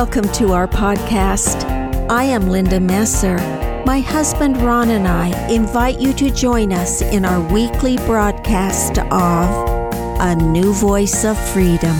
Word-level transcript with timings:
Welcome 0.00 0.30
to 0.34 0.52
our 0.52 0.68
podcast. 0.68 1.68
I 2.08 2.22
am 2.22 2.48
Linda 2.48 2.78
Messer. 2.78 3.36
My 3.84 3.98
husband 3.98 4.56
Ron 4.58 4.90
and 4.90 5.08
I 5.08 5.26
invite 5.50 5.98
you 5.98 6.12
to 6.12 6.30
join 6.30 6.72
us 6.72 7.02
in 7.02 7.24
our 7.24 7.40
weekly 7.52 7.96
broadcast 8.06 8.98
of 8.98 9.50
A 10.20 10.36
New 10.36 10.72
Voice 10.72 11.24
of 11.24 11.36
Freedom. 11.50 11.96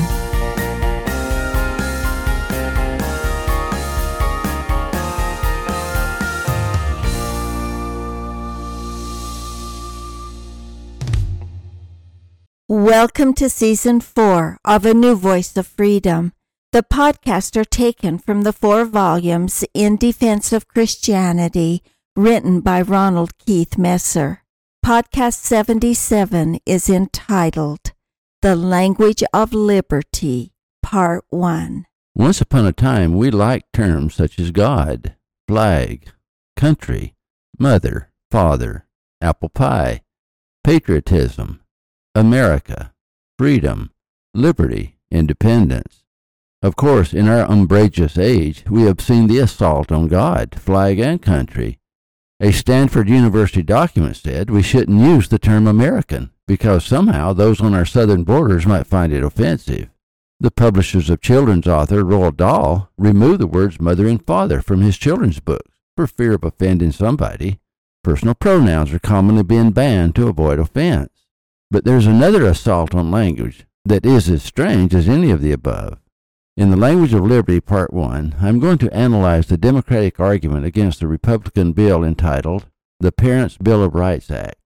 Welcome 12.69 13.35
to 13.35 13.49
season 13.51 14.01
four 14.01 14.57
of 14.65 14.87
A 14.87 14.95
New 14.95 15.17
Voice 15.17 15.57
of 15.57 15.67
Freedom. 15.67 16.33
The 16.71 16.83
podcasts 16.83 17.57
are 17.57 17.65
taken 17.65 18.19
from 18.19 18.43
the 18.43 18.53
four 18.53 18.85
volumes 18.85 19.65
In 19.73 19.97
Defense 19.97 20.53
of 20.53 20.69
Christianity, 20.69 21.83
written 22.15 22.61
by 22.61 22.83
Ronald 22.83 23.39
Keith 23.39 23.79
Messer. 23.79 24.43
Podcast 24.85 25.37
77 25.37 26.59
is 26.67 26.91
entitled 26.91 27.93
The 28.43 28.55
Language 28.55 29.25
of 29.33 29.55
Liberty, 29.55 30.53
Part 30.83 31.25
1. 31.31 31.87
Once 32.15 32.43
upon 32.43 32.67
a 32.67 32.75
time, 32.75 33.15
we 33.15 33.31
liked 33.31 33.73
terms 33.73 34.15
such 34.15 34.39
as 34.39 34.51
God, 34.51 35.17
flag, 35.49 36.11
country, 36.55 37.15
mother, 37.59 38.11
father, 38.31 38.85
apple 39.23 39.49
pie, 39.49 40.03
patriotism, 40.63 41.61
America, 42.15 42.93
freedom, 43.39 43.91
liberty, 44.35 44.99
independence. 45.11 45.98
Of 46.61 46.75
course, 46.75 47.15
in 47.15 47.29
our 47.29 47.49
umbrageous 47.49 48.19
age, 48.19 48.65
we 48.69 48.83
have 48.83 49.01
seen 49.01 49.29
the 49.29 49.39
assault 49.39 49.93
on 49.93 50.09
God, 50.09 50.57
flag, 50.59 50.99
and 50.99 51.23
country. 51.23 51.79
A 52.41 52.53
Stanford 52.53 53.09
University 53.09 53.63
document 53.63 54.17
said 54.17 54.51
we 54.51 54.63
shouldn't 54.63 55.01
use 55.01 55.29
the 55.29 55.39
term 55.39 55.67
American 55.69 56.31
because 56.49 56.85
somehow 56.85 57.33
those 57.33 57.61
on 57.61 57.75
our 57.75 57.85
southern 57.85 58.25
borders 58.25 58.67
might 58.67 58.87
find 58.87 59.13
it 59.13 59.23
offensive. 59.23 59.89
The 60.41 60.51
publishers 60.51 61.11
of 61.11 61.21
children's 61.21 61.67
author 61.67 62.03
Roald 62.03 62.37
Dahl 62.37 62.91
removed 62.97 63.41
the 63.41 63.47
words 63.47 63.81
mother 63.81 64.09
and 64.09 64.25
father 64.25 64.61
from 64.61 64.81
his 64.81 64.97
children's 64.97 65.41
books 65.41 65.79
for 65.97 66.07
fear 66.07 66.35
of 66.35 66.45
offending 66.45 66.93
somebody. 66.93 67.61
Personal 68.03 68.35
pronouns 68.35 68.93
are 68.93 69.01
commonly 69.01 69.43
being 69.43 69.73
banned 69.73 70.15
to 70.17 70.29
avoid 70.29 70.59
offense. 70.59 71.11
But 71.71 71.85
there's 71.85 72.07
another 72.07 72.45
assault 72.45 72.95
on 72.95 73.11
language 73.11 73.67
that 73.85 74.07
is 74.07 74.29
as 74.29 74.43
strange 74.43 74.95
as 74.95 75.09
any 75.09 75.31
of 75.31 75.43
the 75.43 75.53
above. 75.53 75.99
In 76.59 76.71
the 76.71 76.77
Language 76.77 77.15
of 77.15 77.23
Liberty, 77.23 77.61
Part 77.61 77.93
1, 77.93 78.35
I'm 78.41 78.59
going 78.59 78.79
to 78.79 78.93
analyze 78.93 79.47
the 79.47 79.57
Democratic 79.57 80.19
argument 80.19 80.67
against 80.67 80.99
the 80.99 81.07
Republican 81.07 81.71
bill 81.71 82.03
entitled 82.03 82.67
the 82.99 83.13
Parents' 83.13 83.57
Bill 83.57 83.81
of 83.85 83.95
Rights 83.95 84.29
Act. 84.29 84.57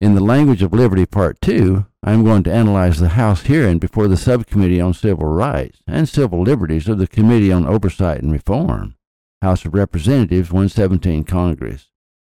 In 0.00 0.16
the 0.16 0.20
Language 0.20 0.60
of 0.60 0.72
Liberty, 0.72 1.06
Part 1.06 1.40
2, 1.40 1.86
I'm 2.02 2.24
going 2.24 2.42
to 2.42 2.52
analyze 2.52 2.98
the 2.98 3.10
House 3.10 3.42
hearing 3.42 3.78
before 3.78 4.08
the 4.08 4.16
Subcommittee 4.16 4.80
on 4.80 4.92
Civil 4.92 5.28
Rights 5.28 5.82
and 5.86 6.08
Civil 6.08 6.42
Liberties 6.42 6.88
of 6.88 6.98
the 6.98 7.06
Committee 7.06 7.52
on 7.52 7.64
Oversight 7.64 8.22
and 8.22 8.32
Reform, 8.32 8.96
House 9.40 9.64
of 9.64 9.72
Representatives 9.72 10.50
117 10.50 11.22
Congress. 11.22 11.90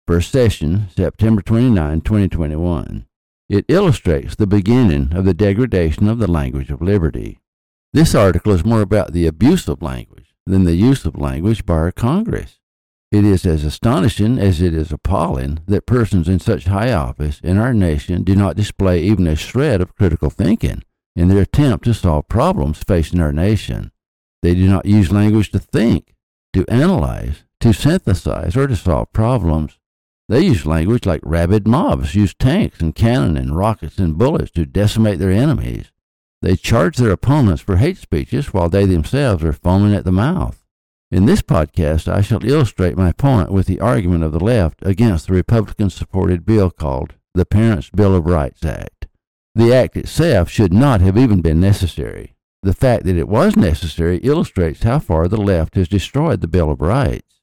First 0.06 0.32
session, 0.32 0.88
September 0.88 1.42
29, 1.42 2.00
2021. 2.00 3.04
It 3.50 3.66
illustrates 3.68 4.36
the 4.36 4.46
beginning 4.46 5.12
of 5.12 5.26
the 5.26 5.34
degradation 5.34 6.08
of 6.08 6.18
the 6.18 6.30
language 6.30 6.70
of 6.70 6.80
liberty. 6.80 7.40
This 7.94 8.14
article 8.14 8.52
is 8.52 8.64
more 8.64 8.80
about 8.80 9.12
the 9.12 9.26
abuse 9.26 9.68
of 9.68 9.82
language 9.82 10.34
than 10.46 10.64
the 10.64 10.74
use 10.74 11.04
of 11.04 11.18
language 11.18 11.66
by 11.66 11.74
our 11.74 11.92
Congress. 11.92 12.58
It 13.10 13.22
is 13.22 13.44
as 13.44 13.64
astonishing 13.64 14.38
as 14.38 14.62
it 14.62 14.72
is 14.72 14.92
appalling 14.92 15.60
that 15.66 15.84
persons 15.84 16.26
in 16.26 16.38
such 16.38 16.64
high 16.64 16.90
office 16.90 17.38
in 17.42 17.58
our 17.58 17.74
nation 17.74 18.24
do 18.24 18.34
not 18.34 18.56
display 18.56 19.02
even 19.02 19.26
a 19.26 19.36
shred 19.36 19.82
of 19.82 19.94
critical 19.94 20.30
thinking 20.30 20.82
in 21.14 21.28
their 21.28 21.42
attempt 21.42 21.84
to 21.84 21.92
solve 21.92 22.28
problems 22.28 22.82
facing 22.82 23.20
our 23.20 23.30
nation. 23.30 23.92
They 24.40 24.54
do 24.54 24.66
not 24.70 24.86
use 24.86 25.12
language 25.12 25.50
to 25.50 25.58
think, 25.58 26.14
to 26.54 26.64
analyze, 26.68 27.44
to 27.60 27.74
synthesize, 27.74 28.56
or 28.56 28.68
to 28.68 28.74
solve 28.74 29.12
problems. 29.12 29.78
They 30.30 30.46
use 30.46 30.64
language 30.64 31.04
like 31.04 31.20
rabid 31.24 31.68
mobs 31.68 32.14
use 32.14 32.32
tanks 32.32 32.80
and 32.80 32.94
cannon 32.94 33.36
and 33.36 33.54
rockets 33.54 33.98
and 33.98 34.16
bullets 34.16 34.50
to 34.52 34.64
decimate 34.64 35.18
their 35.18 35.30
enemies. 35.30 35.91
They 36.42 36.56
charge 36.56 36.96
their 36.96 37.12
opponents 37.12 37.62
for 37.62 37.76
hate 37.76 37.98
speeches 37.98 38.52
while 38.52 38.68
they 38.68 38.84
themselves 38.84 39.44
are 39.44 39.52
foaming 39.52 39.94
at 39.94 40.04
the 40.04 40.10
mouth. 40.12 40.62
In 41.12 41.24
this 41.24 41.40
podcast, 41.40 42.12
I 42.12 42.20
shall 42.20 42.44
illustrate 42.44 42.96
my 42.96 43.12
point 43.12 43.52
with 43.52 43.66
the 43.66 43.78
argument 43.78 44.24
of 44.24 44.32
the 44.32 44.40
left 44.40 44.80
against 44.82 45.28
the 45.28 45.34
Republican 45.34 45.88
supported 45.88 46.44
bill 46.44 46.70
called 46.70 47.14
the 47.34 47.46
Parents' 47.46 47.90
Bill 47.90 48.16
of 48.16 48.26
Rights 48.26 48.64
Act. 48.64 49.06
The 49.54 49.72
act 49.72 49.96
itself 49.96 50.50
should 50.50 50.72
not 50.72 51.00
have 51.00 51.16
even 51.16 51.42
been 51.42 51.60
necessary. 51.60 52.34
The 52.62 52.74
fact 52.74 53.04
that 53.04 53.16
it 53.16 53.28
was 53.28 53.54
necessary 53.54 54.18
illustrates 54.18 54.82
how 54.82 54.98
far 54.98 55.28
the 55.28 55.40
left 55.40 55.76
has 55.76 55.88
destroyed 55.88 56.40
the 56.40 56.48
Bill 56.48 56.70
of 56.70 56.80
Rights. 56.80 57.40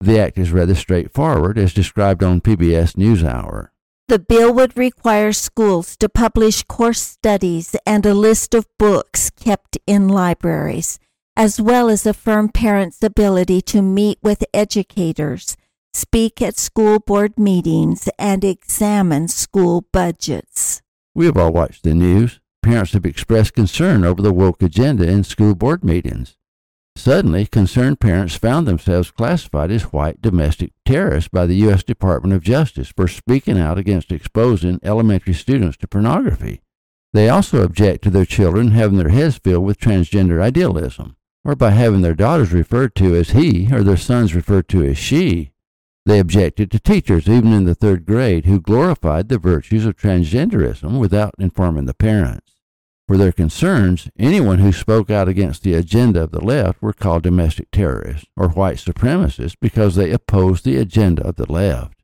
The 0.00 0.18
act 0.18 0.38
is 0.38 0.50
rather 0.50 0.74
straightforward, 0.74 1.56
as 1.56 1.74
described 1.74 2.24
on 2.24 2.40
PBS 2.40 2.96
NewsHour. 2.96 3.68
The 4.10 4.18
bill 4.18 4.52
would 4.54 4.76
require 4.76 5.32
schools 5.32 5.96
to 5.98 6.08
publish 6.08 6.64
course 6.64 7.00
studies 7.00 7.76
and 7.86 8.04
a 8.04 8.12
list 8.12 8.56
of 8.56 8.66
books 8.76 9.30
kept 9.30 9.78
in 9.86 10.08
libraries, 10.08 10.98
as 11.36 11.60
well 11.60 11.88
as 11.88 12.04
affirm 12.04 12.48
parents' 12.48 13.04
ability 13.04 13.60
to 13.70 13.82
meet 13.82 14.18
with 14.20 14.42
educators, 14.52 15.56
speak 15.94 16.42
at 16.42 16.58
school 16.58 16.98
board 16.98 17.38
meetings, 17.38 18.08
and 18.18 18.42
examine 18.42 19.28
school 19.28 19.84
budgets. 19.92 20.82
We 21.14 21.26
have 21.26 21.36
all 21.36 21.52
watched 21.52 21.84
the 21.84 21.94
news. 21.94 22.40
Parents 22.64 22.94
have 22.94 23.06
expressed 23.06 23.54
concern 23.54 24.04
over 24.04 24.20
the 24.20 24.32
woke 24.32 24.60
agenda 24.60 25.08
in 25.08 25.22
school 25.22 25.54
board 25.54 25.84
meetings. 25.84 26.36
Suddenly, 27.00 27.46
concerned 27.46 27.98
parents 27.98 28.36
found 28.36 28.68
themselves 28.68 29.10
classified 29.10 29.70
as 29.70 29.84
white 29.84 30.20
domestic 30.20 30.72
terrorists 30.84 31.30
by 31.30 31.46
the 31.46 31.54
U.S. 31.64 31.82
Department 31.82 32.34
of 32.34 32.42
Justice 32.42 32.92
for 32.94 33.08
speaking 33.08 33.58
out 33.58 33.78
against 33.78 34.12
exposing 34.12 34.78
elementary 34.82 35.32
students 35.32 35.78
to 35.78 35.88
pornography. 35.88 36.60
They 37.14 37.30
also 37.30 37.62
object 37.62 38.04
to 38.04 38.10
their 38.10 38.26
children 38.26 38.72
having 38.72 38.98
their 38.98 39.08
heads 39.08 39.38
filled 39.38 39.64
with 39.64 39.80
transgender 39.80 40.42
idealism, 40.42 41.16
or 41.42 41.56
by 41.56 41.70
having 41.70 42.02
their 42.02 42.14
daughters 42.14 42.52
referred 42.52 42.94
to 42.96 43.16
as 43.16 43.30
he 43.30 43.72
or 43.72 43.82
their 43.82 43.96
sons 43.96 44.34
referred 44.34 44.68
to 44.68 44.84
as 44.84 44.98
she. 44.98 45.52
They 46.04 46.18
objected 46.18 46.70
to 46.70 46.78
teachers, 46.78 47.30
even 47.30 47.54
in 47.54 47.64
the 47.64 47.74
third 47.74 48.04
grade, 48.04 48.44
who 48.44 48.60
glorified 48.60 49.30
the 49.30 49.38
virtues 49.38 49.86
of 49.86 49.96
transgenderism 49.96 51.00
without 51.00 51.34
informing 51.38 51.86
the 51.86 51.94
parents. 51.94 52.59
For 53.10 53.16
their 53.16 53.32
concerns, 53.32 54.08
anyone 54.20 54.60
who 54.60 54.70
spoke 54.70 55.10
out 55.10 55.26
against 55.26 55.64
the 55.64 55.74
agenda 55.74 56.22
of 56.22 56.30
the 56.30 56.44
left 56.44 56.80
were 56.80 56.92
called 56.92 57.24
domestic 57.24 57.72
terrorists 57.72 58.24
or 58.36 58.50
white 58.50 58.76
supremacists 58.76 59.56
because 59.60 59.96
they 59.96 60.12
opposed 60.12 60.64
the 60.64 60.76
agenda 60.76 61.26
of 61.26 61.34
the 61.34 61.50
left. 61.50 61.94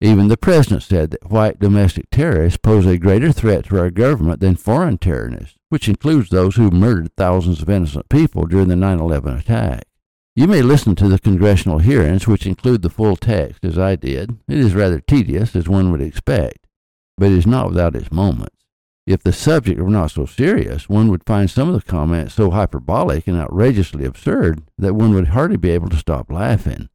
Even 0.00 0.26
the 0.26 0.36
president 0.36 0.82
said 0.82 1.12
that 1.12 1.30
white 1.30 1.60
domestic 1.60 2.10
terrorists 2.10 2.56
pose 2.56 2.84
a 2.84 2.98
greater 2.98 3.30
threat 3.30 3.66
to 3.66 3.78
our 3.78 3.92
government 3.92 4.40
than 4.40 4.56
foreign 4.56 4.98
terrorists, 4.98 5.54
which 5.68 5.88
includes 5.88 6.30
those 6.30 6.56
who 6.56 6.72
murdered 6.72 7.14
thousands 7.14 7.62
of 7.62 7.70
innocent 7.70 8.08
people 8.08 8.44
during 8.44 8.66
the 8.66 8.74
9 8.74 8.98
11 8.98 9.36
attack. 9.36 9.84
You 10.34 10.48
may 10.48 10.62
listen 10.62 10.96
to 10.96 11.08
the 11.08 11.20
congressional 11.20 11.78
hearings, 11.78 12.26
which 12.26 12.44
include 12.44 12.82
the 12.82 12.90
full 12.90 13.14
text, 13.14 13.64
as 13.64 13.78
I 13.78 13.94
did. 13.94 14.36
It 14.48 14.58
is 14.58 14.74
rather 14.74 14.98
tedious, 14.98 15.54
as 15.54 15.68
one 15.68 15.92
would 15.92 16.02
expect, 16.02 16.66
but 17.16 17.26
it 17.26 17.38
is 17.38 17.46
not 17.46 17.68
without 17.68 17.94
its 17.94 18.10
moments. 18.10 18.55
If 19.06 19.22
the 19.22 19.32
subject 19.32 19.80
were 19.80 19.88
not 19.88 20.10
so 20.10 20.26
serious, 20.26 20.88
one 20.88 21.08
would 21.08 21.24
find 21.24 21.48
some 21.48 21.68
of 21.68 21.74
the 21.74 21.92
comments 21.92 22.34
so 22.34 22.50
hyperbolic 22.50 23.28
and 23.28 23.36
outrageously 23.36 24.04
absurd 24.04 24.64
that 24.78 24.96
one 24.96 25.14
would 25.14 25.28
hardly 25.28 25.56
be 25.56 25.70
able 25.70 25.88
to 25.90 25.96
stop 25.96 26.30
laughing. 26.30 26.88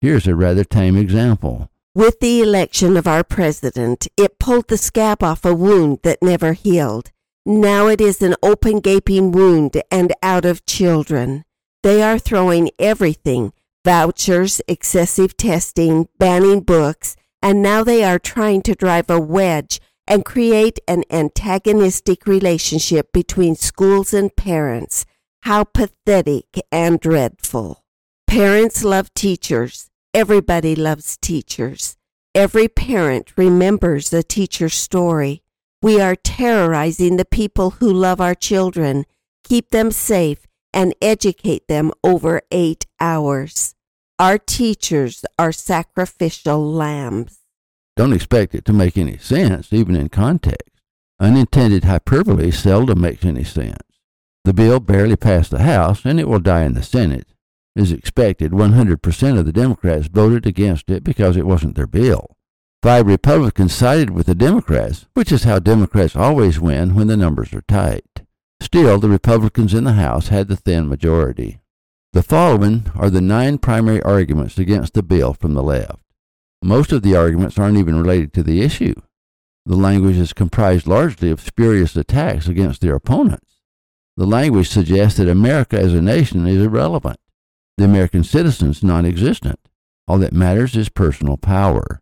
Here's 0.00 0.28
a 0.28 0.36
rather 0.36 0.62
tame 0.62 0.96
example. 0.96 1.68
With 1.96 2.20
the 2.20 2.40
election 2.40 2.96
of 2.96 3.08
our 3.08 3.24
president, 3.24 4.06
it 4.16 4.38
pulled 4.38 4.68
the 4.68 4.76
scab 4.76 5.24
off 5.24 5.44
a 5.44 5.52
wound 5.52 5.98
that 6.04 6.22
never 6.22 6.52
healed. 6.52 7.10
Now 7.44 7.88
it 7.88 8.00
is 8.00 8.22
an 8.22 8.36
open 8.40 8.78
gaping 8.78 9.32
wound 9.32 9.82
and 9.90 10.12
out 10.22 10.44
of 10.44 10.64
children. 10.64 11.44
They 11.82 12.02
are 12.02 12.20
throwing 12.20 12.70
everything 12.78 13.52
vouchers, 13.84 14.60
excessive 14.68 15.36
testing, 15.36 16.08
banning 16.18 16.60
books, 16.60 17.16
and 17.42 17.62
now 17.62 17.82
they 17.82 18.04
are 18.04 18.18
trying 18.18 18.62
to 18.62 18.74
drive 18.74 19.08
a 19.08 19.18
wedge 19.18 19.80
and 20.08 20.24
create 20.24 20.80
an 20.88 21.04
antagonistic 21.10 22.26
relationship 22.26 23.12
between 23.12 23.54
schools 23.54 24.12
and 24.14 24.34
parents. 24.34 25.04
How 25.42 25.64
pathetic 25.64 26.60
and 26.72 26.98
dreadful. 26.98 27.84
Parents 28.26 28.82
love 28.82 29.12
teachers. 29.14 29.90
Everybody 30.12 30.74
loves 30.74 31.16
teachers. 31.18 31.96
Every 32.34 32.68
parent 32.68 33.32
remembers 33.36 34.12
a 34.12 34.22
teacher's 34.22 34.74
story. 34.74 35.42
We 35.82 36.00
are 36.00 36.16
terrorizing 36.16 37.16
the 37.16 37.24
people 37.24 37.70
who 37.70 37.92
love 37.92 38.20
our 38.20 38.34
children, 38.34 39.04
keep 39.44 39.70
them 39.70 39.90
safe, 39.90 40.46
and 40.72 40.94
educate 41.00 41.68
them 41.68 41.92
over 42.02 42.42
eight 42.50 42.86
hours. 42.98 43.74
Our 44.18 44.38
teachers 44.38 45.24
are 45.38 45.52
sacrificial 45.52 46.72
lambs. 46.72 47.38
Don't 47.98 48.12
expect 48.12 48.54
it 48.54 48.64
to 48.66 48.72
make 48.72 48.96
any 48.96 49.18
sense, 49.18 49.72
even 49.72 49.96
in 49.96 50.08
context. 50.08 50.70
Unintended 51.18 51.82
hyperbole 51.82 52.52
seldom 52.52 53.00
makes 53.00 53.24
any 53.24 53.42
sense. 53.42 53.82
The 54.44 54.52
bill 54.52 54.78
barely 54.78 55.16
passed 55.16 55.50
the 55.50 55.64
House, 55.64 56.04
and 56.04 56.20
it 56.20 56.28
will 56.28 56.38
die 56.38 56.62
in 56.62 56.74
the 56.74 56.82
Senate. 56.84 57.26
As 57.74 57.90
expected, 57.90 58.52
100% 58.52 59.36
of 59.36 59.46
the 59.46 59.52
Democrats 59.52 60.06
voted 60.06 60.46
against 60.46 60.88
it 60.90 61.02
because 61.02 61.36
it 61.36 61.44
wasn't 61.44 61.74
their 61.74 61.88
bill. 61.88 62.36
Five 62.84 63.08
Republicans 63.08 63.74
sided 63.74 64.10
with 64.10 64.26
the 64.26 64.34
Democrats, 64.36 65.06
which 65.14 65.32
is 65.32 65.42
how 65.42 65.58
Democrats 65.58 66.14
always 66.14 66.60
win 66.60 66.94
when 66.94 67.08
the 67.08 67.16
numbers 67.16 67.52
are 67.52 67.62
tight. 67.62 68.22
Still, 68.60 69.00
the 69.00 69.08
Republicans 69.08 69.74
in 69.74 69.82
the 69.82 69.94
House 69.94 70.28
had 70.28 70.46
the 70.46 70.54
thin 70.54 70.88
majority. 70.88 71.58
The 72.12 72.22
following 72.22 72.92
are 72.94 73.10
the 73.10 73.20
nine 73.20 73.58
primary 73.58 74.00
arguments 74.04 74.56
against 74.56 74.94
the 74.94 75.02
bill 75.02 75.34
from 75.34 75.54
the 75.54 75.64
left. 75.64 75.98
Most 76.62 76.92
of 76.92 77.02
the 77.02 77.14
arguments 77.16 77.58
aren't 77.58 77.78
even 77.78 78.00
related 78.00 78.32
to 78.34 78.42
the 78.42 78.62
issue. 78.62 78.94
The 79.64 79.76
language 79.76 80.16
is 80.16 80.32
comprised 80.32 80.86
largely 80.86 81.30
of 81.30 81.40
spurious 81.40 81.94
attacks 81.94 82.48
against 82.48 82.80
their 82.80 82.94
opponents. 82.94 83.60
The 84.16 84.26
language 84.26 84.68
suggests 84.68 85.18
that 85.18 85.28
America 85.28 85.78
as 85.78 85.94
a 85.94 86.02
nation 86.02 86.46
is 86.46 86.64
irrelevant, 86.64 87.20
the 87.76 87.84
American 87.84 88.24
citizens 88.24 88.82
non 88.82 89.06
existent. 89.06 89.60
All 90.08 90.18
that 90.18 90.32
matters 90.32 90.74
is 90.74 90.88
personal 90.88 91.36
power. 91.36 92.00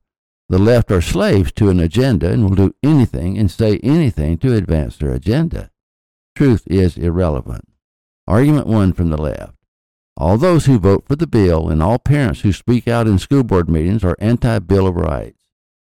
The 0.49 0.59
left 0.59 0.93
are 0.93 1.03
slaves 1.03 1.51
to 1.53 1.71
an 1.71 1.81
agenda 1.81 2.31
and 2.31 2.45
will 2.45 2.55
do 2.55 2.75
anything 2.83 3.37
and 3.37 3.51
say 3.51 3.79
anything 3.83 4.39
to 4.39 4.55
advance 4.55 4.97
their 4.97 5.13
agenda. 5.13 5.71
Truth 6.37 6.63
is 6.69 6.97
irrelevant. 6.97 7.69
Argument 8.29 8.69
one 8.69 8.93
from 8.93 9.11
the 9.11 9.21
left. 9.21 9.56
All 10.19 10.39
those 10.39 10.65
who 10.65 10.79
vote 10.79 11.05
for 11.07 11.15
the 11.15 11.27
bill 11.27 11.69
and 11.69 11.83
all 11.83 11.99
parents 11.99 12.41
who 12.41 12.51
speak 12.51 12.89
out 12.89 13.07
in 13.07 13.19
school 13.19 13.45
board 13.45 13.69
meetings 13.69 14.03
are 14.03 14.17
anti 14.19 14.59
Bill 14.61 14.87
of 14.87 14.97
Rights. 14.97 15.43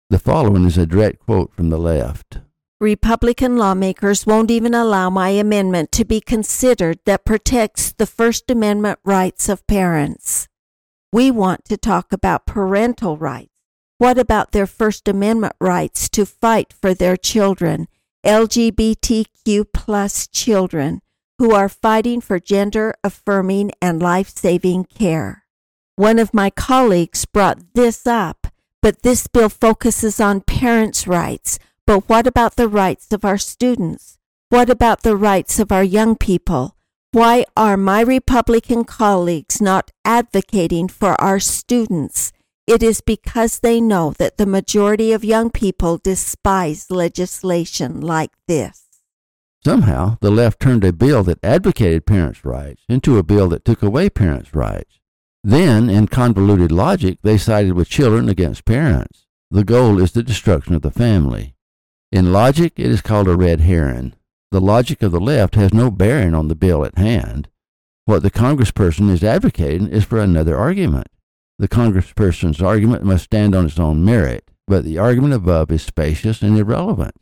The 0.09 0.19
following 0.19 0.65
is 0.65 0.79
a 0.79 0.87
direct 0.87 1.19
quote 1.19 1.53
from 1.53 1.69
the 1.69 1.79
left. 1.79 2.39
Republican 2.81 3.59
lawmakers 3.59 4.27
won't 4.27 4.51
even 4.51 4.73
allow 4.73 5.11
my 5.11 5.29
amendment 5.29 5.93
to 5.93 6.07
be 6.07 6.19
considered 6.19 6.99
that 7.05 7.27
protects 7.27 7.93
the 7.93 8.07
First 8.07 8.51
Amendment 8.51 8.99
rights 9.05 9.51
of 9.51 9.67
parents. 9.67 10.49
We 11.13 11.31
want 11.31 11.67
to 11.67 11.77
talk 11.77 12.11
about 12.11 12.47
parental 12.47 13.19
rights. 13.19 13.51
What 13.99 14.19
about 14.19 14.53
their 14.53 14.67
First 14.67 15.09
Amendment 15.09 15.57
rights 15.61 16.09
to 16.09 16.25
fight 16.25 16.73
for 16.73 16.95
their 16.95 17.19
children, 17.19 17.87
LGBTQ 18.25 19.67
plus 19.75 20.27
children, 20.27 21.03
who 21.43 21.53
are 21.53 21.69
fighting 21.69 22.21
for 22.21 22.39
gender 22.39 22.95
affirming 23.03 23.73
and 23.83 24.01
life 24.01 24.29
saving 24.29 24.85
care? 24.85 25.43
One 25.97 26.21
of 26.21 26.33
my 26.33 26.51
colleagues 26.51 27.27
brought 27.27 27.75
this 27.75 28.07
up 28.07 28.47
but 28.83 29.03
this 29.03 29.29
bill 29.29 29.49
focuses 29.49 30.21
on 30.21 30.41
parents' 30.41 31.07
rights. 31.07 31.59
But 31.87 32.09
what 32.09 32.27
about 32.27 32.57
the 32.57 32.69
rights 32.69 33.13
of 33.13 33.25
our 33.25 33.39
students? 33.39 34.19
What 34.51 34.69
about 34.69 35.03
the 35.03 35.17
rights 35.17 35.59
of 35.59 35.73
our 35.73 35.85
young 35.85 36.17
people? 36.17 36.77
Why 37.13 37.45
are 37.57 37.77
my 37.77 38.01
Republican 38.01 38.85
colleagues 38.85 39.61
not 39.61 39.93
advocating 40.05 40.89
for 40.89 41.19
our 41.21 41.39
students? 41.39 42.33
It 42.67 42.83
is 42.83 43.01
because 43.01 43.61
they 43.61 43.81
know 43.81 44.15
that 44.19 44.37
the 44.37 44.47
majority 44.47 45.13
of 45.13 45.25
young 45.25 45.51
people 45.51 45.99
despise 45.99 46.91
legislation 46.91 48.01
like 48.01 48.33
this. 48.49 48.82
Somehow, 49.65 50.19
the 50.21 50.31
left 50.31 50.59
turned 50.59 50.85
a 50.85 50.93
bill 50.93 51.23
that 51.25 51.45
advocated 51.45 52.05
parents' 52.05 52.45
rights 52.45 52.83
into 52.89 53.17
a 53.17 53.23
bill 53.23 53.49
that 53.51 53.65
took 53.65 53.83
away 53.83 54.11
parents' 54.11 54.55
rights. 54.55 54.99
Then, 55.45 55.89
in 55.89 56.09
convoluted 56.09 56.73
logic, 56.73 57.19
they 57.23 57.39
sided 57.39 57.75
with 57.75 57.89
children 57.89 58.29
against 58.29 58.65
parents. 58.65 59.27
The 59.51 59.65
goal 59.65 60.01
is 60.01 60.13
the 60.13 60.23
destruction 60.23 60.75
of 60.75 60.83
the 60.83 60.91
family. 60.91 61.55
In 62.11 62.33
logic, 62.33 62.75
it 62.77 62.87
is 62.87 63.01
called 63.01 63.29
a 63.29 63.37
red 63.37 63.61
herring. 63.61 64.15
The 64.51 64.61
logic 64.61 65.03
of 65.03 65.13
the 65.13 65.21
left 65.21 65.55
has 65.55 65.73
no 65.73 65.91
bearing 65.91 66.35
on 66.35 66.49
the 66.49 66.55
bill 66.55 66.85
at 66.85 66.99
hand. 66.99 67.49
What 68.05 68.23
the 68.23 68.31
congressperson 68.31 69.09
is 69.11 69.23
advocating 69.23 69.89
is 69.89 70.05
for 70.05 70.19
another 70.19 70.57
argument. 70.57 71.07
The 71.59 71.69
congressperson's 71.69 72.61
argument 72.61 73.05
must 73.05 73.25
stand 73.25 73.55
on 73.55 73.67
its 73.67 73.79
own 73.79 74.05
merit, 74.05 74.51
but 74.67 74.85
the 74.85 74.99
argument 74.99 75.35
above 75.35 75.71
is 75.71 75.83
spacious 75.83 76.43
and 76.43 76.59
irrelevant. 76.59 77.15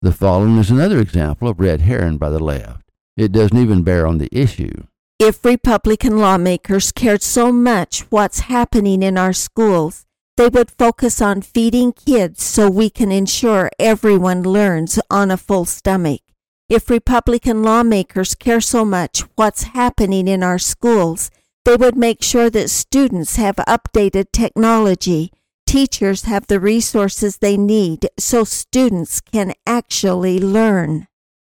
The 0.00 0.12
following 0.12 0.58
is 0.58 0.70
another 0.70 1.00
example 1.00 1.48
of 1.48 1.58
red 1.58 1.80
herring 1.80 2.18
by 2.18 2.30
the 2.30 2.38
left. 2.38 2.82
It 3.16 3.32
doesn't 3.32 3.58
even 3.58 3.82
bear 3.82 4.06
on 4.06 4.18
the 4.18 4.28
issue. 4.30 4.84
If 5.18 5.44
Republican 5.44 6.18
lawmakers 6.18 6.92
cared 6.92 7.20
so 7.20 7.50
much 7.50 8.02
what's 8.02 8.46
happening 8.46 9.02
in 9.02 9.18
our 9.18 9.32
schools, 9.32 10.06
they 10.36 10.46
would 10.46 10.70
focus 10.70 11.20
on 11.20 11.42
feeding 11.42 11.92
kids 11.92 12.44
so 12.44 12.70
we 12.70 12.90
can 12.90 13.10
ensure 13.10 13.72
everyone 13.80 14.44
learns 14.44 15.00
on 15.10 15.32
a 15.32 15.36
full 15.36 15.64
stomach. 15.64 16.20
If 16.68 16.90
Republican 16.90 17.64
lawmakers 17.64 18.36
care 18.36 18.60
so 18.60 18.84
much 18.84 19.24
what's 19.34 19.64
happening 19.64 20.28
in 20.28 20.44
our 20.44 20.60
schools, 20.60 21.32
they 21.64 21.74
would 21.74 21.96
make 21.96 22.22
sure 22.22 22.50
that 22.50 22.70
students 22.70 23.34
have 23.34 23.56
updated 23.56 24.26
technology, 24.32 25.32
teachers 25.68 26.22
have 26.22 26.46
the 26.46 26.58
resources 26.58 27.36
they 27.36 27.54
need 27.54 28.08
so 28.18 28.42
students 28.42 29.20
can 29.20 29.52
actually 29.66 30.38
learn. 30.38 31.06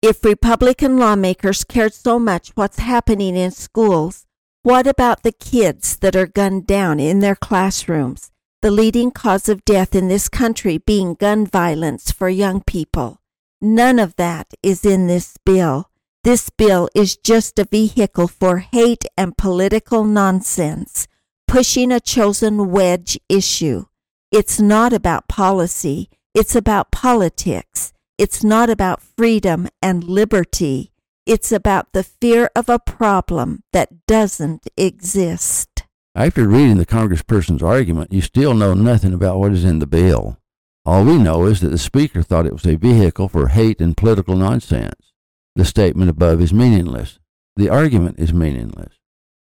If 0.00 0.24
Republican 0.24 0.96
lawmakers 0.96 1.62
cared 1.62 1.92
so 1.92 2.18
much 2.18 2.52
what's 2.54 2.78
happening 2.78 3.36
in 3.36 3.50
schools, 3.50 4.24
what 4.62 4.86
about 4.86 5.24
the 5.24 5.32
kids 5.32 5.98
that 5.98 6.16
are 6.16 6.26
gunned 6.26 6.66
down 6.66 6.98
in 6.98 7.20
their 7.20 7.36
classrooms? 7.36 8.30
The 8.62 8.70
leading 8.70 9.10
cause 9.10 9.46
of 9.46 9.66
death 9.66 9.94
in 9.94 10.08
this 10.08 10.30
country 10.30 10.78
being 10.78 11.12
gun 11.12 11.46
violence 11.46 12.10
for 12.10 12.30
young 12.30 12.62
people. 12.62 13.20
None 13.60 13.98
of 13.98 14.16
that 14.16 14.46
is 14.62 14.86
in 14.86 15.06
this 15.06 15.36
bill. 15.44 15.90
This 16.24 16.48
bill 16.48 16.88
is 16.94 17.18
just 17.18 17.58
a 17.58 17.66
vehicle 17.70 18.28
for 18.28 18.58
hate 18.60 19.04
and 19.18 19.36
political 19.36 20.02
nonsense, 20.02 21.06
pushing 21.46 21.92
a 21.92 22.00
chosen 22.00 22.70
wedge 22.70 23.18
issue. 23.28 23.84
It's 24.30 24.60
not 24.60 24.92
about 24.92 25.26
policy, 25.26 26.10
it's 26.34 26.54
about 26.54 26.90
politics. 26.90 27.92
It's 28.18 28.44
not 28.44 28.68
about 28.68 29.00
freedom 29.00 29.68
and 29.80 30.04
liberty. 30.04 30.92
It's 31.24 31.50
about 31.50 31.92
the 31.92 32.02
fear 32.02 32.50
of 32.54 32.68
a 32.68 32.78
problem 32.78 33.62
that 33.72 34.06
doesn't 34.06 34.66
exist. 34.76 35.84
After 36.14 36.48
reading 36.48 36.76
the 36.78 36.86
congressperson's 36.86 37.62
argument, 37.62 38.12
you 38.12 38.20
still 38.20 38.54
know 38.54 38.74
nothing 38.74 39.14
about 39.14 39.38
what 39.38 39.52
is 39.52 39.64
in 39.64 39.78
the 39.78 39.86
bill. 39.86 40.36
All 40.84 41.04
we 41.04 41.16
know 41.16 41.44
is 41.44 41.60
that 41.60 41.68
the 41.68 41.78
speaker 41.78 42.22
thought 42.22 42.46
it 42.46 42.52
was 42.52 42.66
a 42.66 42.76
vehicle 42.76 43.28
for 43.28 43.48
hate 43.48 43.80
and 43.80 43.96
political 43.96 44.36
nonsense. 44.36 45.12
The 45.54 45.64
statement 45.64 46.10
above 46.10 46.40
is 46.40 46.52
meaningless. 46.52 47.18
The 47.56 47.68
argument 47.68 48.18
is 48.18 48.32
meaningless. 48.32 48.94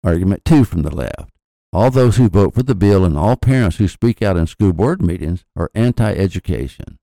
Argument 0.03 0.45
two 0.45 0.65
from 0.65 0.83
the 0.83 0.95
left. 0.95 1.34
All 1.75 1.91
those 1.91 2.19
who 2.19 2.29
vote 2.29 2.55
for 2.55 2.63
the 2.63 2.77
bill 2.77 3.05
and 3.05 3.19
all 3.19 3.35
parents 3.35 3.79
who 3.79 3.89
speak 3.89 4.23
out 4.23 4.37
in 4.37 4.47
school 4.47 4.73
board 4.73 5.03
meetings 5.03 5.45
are 5.57 5.73
anti 5.75 6.13
education. 6.13 6.99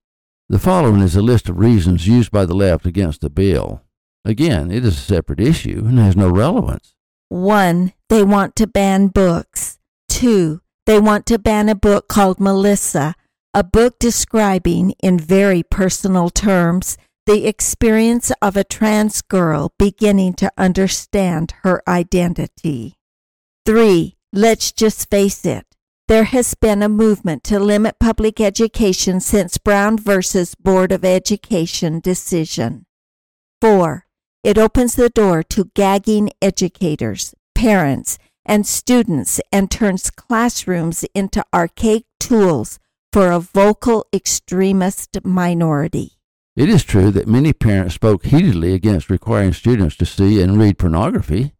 The 0.47 0.59
following 0.59 1.01
is 1.01 1.13
a 1.13 1.21
list 1.21 1.49
of 1.49 1.59
reasons 1.59 2.07
used 2.07 2.31
by 2.31 2.45
the 2.45 2.53
left 2.53 2.85
against 2.85 3.19
the 3.19 3.29
bill. 3.29 3.81
Again, 4.23 4.71
it 4.71 4.85
is 4.85 4.97
a 4.97 5.01
separate 5.01 5.41
issue 5.41 5.83
and 5.85 5.99
has 5.99 6.15
no 6.15 6.29
relevance. 6.29 6.95
1. 7.27 7.91
They 8.07 8.23
want 8.23 8.55
to 8.55 8.65
ban 8.65 9.07
books. 9.07 9.77
2. 10.07 10.61
They 10.85 11.01
want 11.01 11.25
to 11.25 11.37
ban 11.37 11.67
a 11.67 11.75
book 11.75 12.07
called 12.07 12.39
Melissa, 12.39 13.15
a 13.53 13.65
book 13.65 13.99
describing, 13.99 14.93
in 15.03 15.19
very 15.19 15.63
personal 15.63 16.29
terms, 16.29 16.97
the 17.25 17.45
experience 17.45 18.31
of 18.41 18.55
a 18.55 18.63
trans 18.63 19.21
girl 19.21 19.73
beginning 19.77 20.35
to 20.35 20.49
understand 20.57 21.55
her 21.63 21.83
identity. 21.89 22.95
3. 23.65 24.15
Let's 24.33 24.71
just 24.71 25.09
face 25.09 25.45
it. 25.45 25.65
There 26.07 26.23
has 26.23 26.55
been 26.55 26.81
a 26.81 26.87
movement 26.87 27.43
to 27.45 27.59
limit 27.59 27.99
public 27.99 28.39
education 28.39 29.19
since 29.19 29.57
Brown 29.57 29.97
versus 29.97 30.55
Board 30.55 30.93
of 30.93 31.03
Education 31.03 31.99
decision. 31.99 32.85
4. 33.59 34.05
It 34.41 34.57
opens 34.57 34.95
the 34.95 35.09
door 35.09 35.43
to 35.43 35.71
gagging 35.75 36.29
educators, 36.41 37.35
parents, 37.53 38.17
and 38.45 38.65
students 38.65 39.41
and 39.51 39.69
turns 39.69 40.09
classrooms 40.09 41.03
into 41.13 41.43
archaic 41.53 42.05
tools 42.17 42.79
for 43.11 43.31
a 43.31 43.39
vocal 43.41 44.05
extremist 44.13 45.25
minority. 45.25 46.13
It 46.55 46.69
is 46.69 46.85
true 46.85 47.11
that 47.11 47.27
many 47.27 47.51
parents 47.51 47.95
spoke 47.95 48.25
heatedly 48.25 48.73
against 48.73 49.09
requiring 49.09 49.51
students 49.51 49.97
to 49.97 50.05
see 50.05 50.41
and 50.41 50.57
read 50.57 50.77
pornography. 50.77 51.51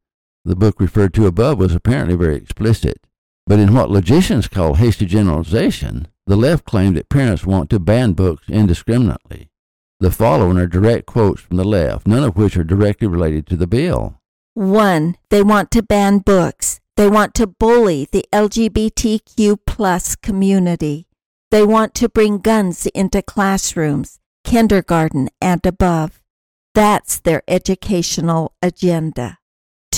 The 0.44 0.56
book 0.56 0.80
referred 0.80 1.14
to 1.16 1.28
above 1.28 1.60
was 1.60 1.76
apparently 1.76 2.16
very 2.16 2.36
explicit. 2.36 3.06
But 3.46 3.60
in 3.60 3.74
what 3.74 3.92
logicians 3.92 4.48
call 4.48 4.76
hasty 4.76 5.06
generalization, 5.06 6.08
the 6.26 6.36
left 6.36 6.66
claim 6.66 6.94
that 6.94 7.10
parents 7.10 7.46
want 7.46 7.70
to 7.70 7.80
ban 7.80 8.14
books 8.14 8.48
indiscriminately. 8.48 9.50
The 10.00 10.12
following 10.12 10.58
are 10.58 10.68
direct 10.68 11.06
quotes 11.06 11.42
from 11.42 11.58
the 11.58 11.64
left, 11.64 12.08
none 12.08 12.24
of 12.24 12.36
which 12.36 12.58
are 12.58 12.64
directly 12.64 13.08
related 13.08 13.46
to 13.48 13.56
the 13.56 13.68
bill. 13.68 14.20
One, 14.54 15.16
they 15.30 15.44
want 15.44 15.70
to 15.72 15.84
ban 15.84 16.20
books. 16.20 16.80
They 16.98 17.08
want 17.08 17.34
to 17.36 17.48
bully 17.48 18.08
the 18.12 18.26
LGBTQ 18.34 19.60
plus 19.68 20.16
community. 20.16 21.08
They 21.52 21.64
want 21.64 21.94
to 21.96 22.10
bring 22.10 22.40
guns 22.40 22.86
into 22.88 23.22
classrooms, 23.22 24.20
kindergarten 24.44 25.30
and 25.40 25.66
above. 25.66 26.22
That's 26.74 27.20
their 27.20 27.44
educational 27.48 28.54
agenda. 28.62 29.38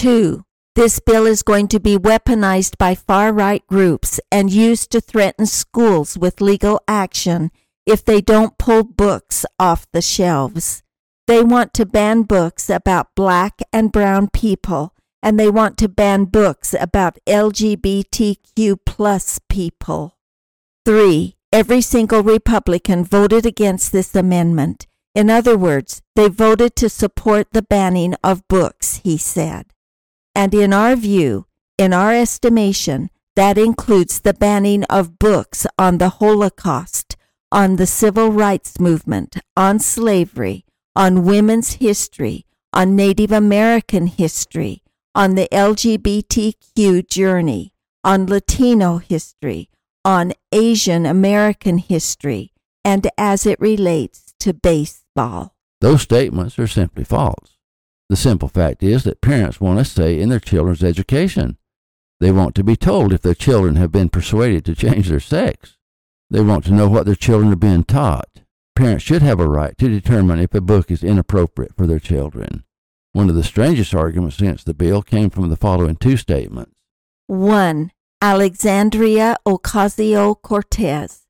Two, 0.04 0.44
this 0.76 1.00
bill 1.00 1.26
is 1.26 1.44
going 1.44 1.70
to 1.70 1.80
be 1.80 1.98
weaponized 1.98 2.78
by 2.78 2.94
far 2.94 3.32
right 3.32 3.66
groups 3.68 4.20
and 4.30 4.52
used 4.52 4.92
to 4.92 5.00
threaten 5.00 5.46
schools 5.46 6.18
with 6.18 6.42
legal 6.42 6.82
action 6.90 7.52
if 7.86 8.04
they 8.04 8.20
don't 8.20 8.58
pull 8.58 8.84
books 8.84 9.46
off 9.58 9.90
the 9.94 10.02
shelves. 10.02 10.84
They 11.26 11.42
want 11.42 11.74
to 11.76 11.86
ban 11.86 12.24
books 12.24 12.70
about 12.70 13.16
black 13.16 13.62
and 13.72 13.94
brown 13.94 14.28
people, 14.28 14.94
and 15.22 15.40
they 15.40 15.50
want 15.50 15.78
to 15.78 15.88
ban 15.88 16.26
books 16.26 16.76
about 16.78 17.18
LGBTQ 17.26 18.80
plus 18.86 19.40
people. 19.48 20.18
Three, 20.84 21.38
every 21.54 21.80
single 21.80 22.24
Republican 22.24 23.06
voted 23.06 23.46
against 23.46 23.94
this 23.94 24.14
amendment. 24.14 24.86
In 25.16 25.30
other 25.30 25.58
words, 25.58 26.02
they 26.18 26.28
voted 26.28 26.76
to 26.76 26.90
support 26.90 27.54
the 27.54 27.62
banning 27.62 28.16
of 28.22 28.46
books, 28.50 28.98
he 29.06 29.16
said. 29.16 29.68
And 30.36 30.54
in 30.54 30.74
our 30.74 30.96
view, 30.96 31.46
in 31.78 31.94
our 31.94 32.14
estimation, 32.14 33.10
that 33.36 33.58
includes 33.58 34.22
the 34.22 34.34
banning 34.34 34.84
of 34.86 35.18
books 35.20 35.66
on 35.78 35.98
the 35.98 36.10
Holocaust, 36.10 37.16
on 37.52 37.76
the 37.78 37.88
civil 37.88 38.32
rights 38.32 38.80
movement, 38.80 39.38
on 39.58 39.80
slavery, 39.80 40.66
on 40.96 41.24
women's 41.24 41.74
history, 41.74 42.46
on 42.72 42.96
Native 42.96 43.32
American 43.32 44.08
history, 44.08 44.84
on 45.16 45.36
the 45.36 45.48
LGBTQ 45.52 47.08
journey, 47.08 47.74
on 48.04 48.26
Latino 48.26 48.98
history, 48.98 49.70
on 50.04 50.34
Asian 50.52 51.06
American 51.06 51.78
history, 51.78 52.52
and 52.84 53.08
as 53.18 53.46
it 53.46 53.60
relates 53.60 54.34
to 54.40 54.54
baseball. 54.54 55.56
Those 55.80 56.02
statements 56.02 56.58
are 56.60 56.68
simply 56.68 57.04
false. 57.04 57.53
The 58.14 58.18
simple 58.18 58.48
fact 58.48 58.84
is 58.84 59.06
that 59.06 59.22
parents 59.22 59.60
want 59.60 59.80
a 59.80 59.84
say 59.84 60.20
in 60.20 60.30
their 60.30 60.40
children's 60.40 60.84
education. 60.84 61.58
They 62.20 62.32
want 62.32 62.54
to 62.54 62.64
be 62.64 62.76
told 62.76 63.12
if 63.12 63.24
their 63.24 63.34
children 63.34 63.76
have 63.78 63.92
been 63.92 64.10
persuaded 64.10 64.66
to 64.66 64.76
change 64.76 65.10
their 65.10 65.20
sex. 65.20 65.78
They 66.30 66.42
want 66.42 66.64
to 66.66 66.74
know 66.74 66.88
what 66.88 67.08
their 67.08 67.16
children 67.16 67.52
are 67.52 67.56
being 67.56 67.84
taught. 67.84 68.30
Parents 68.76 69.04
should 69.04 69.24
have 69.24 69.40
a 69.40 69.50
right 69.50 69.76
to 69.80 69.90
determine 69.90 70.38
if 70.38 70.54
a 70.54 70.62
book 70.62 70.92
is 70.92 71.04
inappropriate 71.04 71.76
for 71.76 71.88
their 71.88 71.98
children. 71.98 72.64
One 73.14 73.30
of 73.30 73.36
the 73.36 73.44
strangest 73.44 73.96
arguments 73.96 74.38
against 74.38 74.68
the 74.68 74.76
bill 74.76 75.02
came 75.02 75.32
from 75.32 75.50
the 75.50 75.58
following 75.58 75.96
two 75.96 76.16
statements. 76.16 76.76
1. 77.26 77.90
Alexandria 78.22 79.38
Ocasio 79.44 80.40
Cortez 80.40 81.22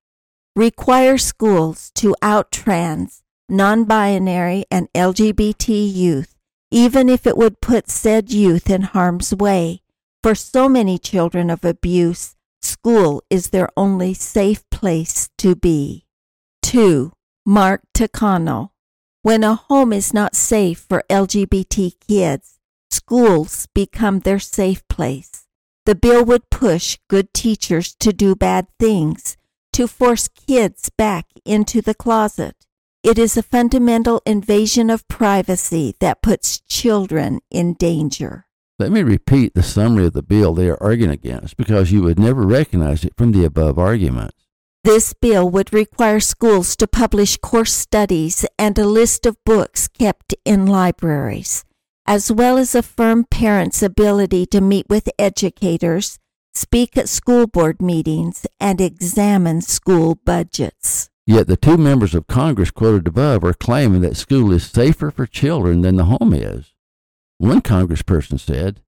require 0.54 1.18
schools 1.18 1.94
to 1.96 2.14
out 2.22 2.52
trans, 2.52 3.24
non 3.48 3.86
binary, 3.86 4.66
and 4.70 4.92
LGBT 4.94 5.94
youth 5.94 6.33
even 6.74 7.08
if 7.08 7.28
it 7.28 7.38
would 7.38 7.62
put 7.62 7.88
said 7.88 8.32
youth 8.32 8.68
in 8.68 8.82
harm's 8.82 9.32
way. 9.32 9.80
For 10.24 10.34
so 10.34 10.68
many 10.68 10.98
children 10.98 11.52
of 11.52 11.64
abuse, 11.64 12.36
school 12.64 13.22
is 13.30 13.52
their 13.52 13.70
only 13.78 14.16
safe 14.16 14.68
place 14.72 15.30
to 15.38 15.56
be. 15.56 16.08
2. 16.64 17.12
Mark 17.46 17.82
Takano. 17.94 18.72
When 19.22 19.44
a 19.44 19.54
home 19.54 19.94
is 19.94 20.16
not 20.16 20.36
safe 20.36 20.80
for 20.90 21.04
LGBT 21.12 21.94
kids, 22.08 22.58
schools 22.90 23.68
become 23.76 24.22
their 24.22 24.40
safe 24.40 24.82
place. 24.88 25.46
The 25.86 25.94
bill 25.94 26.26
would 26.26 26.50
push 26.50 26.98
good 27.08 27.32
teachers 27.36 27.94
to 28.00 28.12
do 28.12 28.36
bad 28.36 28.66
things, 28.80 29.38
to 29.74 29.88
force 29.88 30.28
kids 30.28 30.90
back 30.98 31.28
into 31.46 31.84
the 31.84 31.94
closet. 31.94 32.56
It 33.04 33.20
is 33.20 33.36
a 33.36 33.44
fundamental 33.44 34.22
invasion 34.26 34.90
of 34.90 35.06
privacy 35.10 35.94
that 36.00 36.22
puts 36.22 36.62
children 36.62 37.42
in 37.52 37.74
danger. 37.74 38.46
Let 38.80 38.94
me 38.94 39.04
repeat 39.04 39.54
the 39.54 39.62
summary 39.62 40.06
of 40.06 40.14
the 40.14 40.24
bill 40.24 40.54
they 40.54 40.70
are 40.70 40.82
arguing 40.82 41.12
against 41.12 41.58
because 41.58 41.92
you 41.92 42.02
would 42.04 42.18
never 42.18 42.44
recognize 42.44 43.04
it 43.04 43.12
from 43.18 43.34
the 43.34 43.44
above 43.44 43.78
arguments. 43.78 44.38
This 44.86 45.14
bill 45.14 45.50
would 45.50 45.74
require 45.74 46.22
schools 46.22 46.78
to 46.78 46.88
publish 46.88 47.36
course 47.36 47.74
studies 47.74 48.46
and 48.58 48.80
a 48.80 48.88
list 48.88 49.26
of 49.26 49.36
books 49.46 49.90
kept 49.90 50.34
in 50.46 50.66
libraries, 50.66 51.66
as 52.08 52.32
well 52.32 52.58
as 52.58 52.74
affirm 52.74 53.26
parents' 53.26 53.84
ability 53.84 54.46
to 54.46 54.62
meet 54.62 54.86
with 54.88 55.10
educators, 55.20 56.20
speak 56.54 56.96
at 56.96 57.10
school 57.10 57.48
board 57.48 57.82
meetings, 57.82 58.46
and 58.62 58.80
examine 58.80 59.60
school 59.60 60.16
budgets. 60.24 61.10
Yet 61.26 61.48
the 61.48 61.56
two 61.56 61.78
members 61.78 62.14
of 62.14 62.28
Congress 62.28 62.70
quoted 62.70 63.08
above 63.08 63.44
are 63.44 63.54
claiming 63.54 64.02
that 64.02 64.18
school 64.18 64.52
is 64.52 64.66
safer 64.66 65.10
for 65.10 65.26
children 65.26 65.82
than 65.82 65.96
the 65.96 66.06
home 66.06 66.34
is. 66.34 66.74
One 67.38 67.62
congressperson 67.62 68.40
said, 68.40 68.82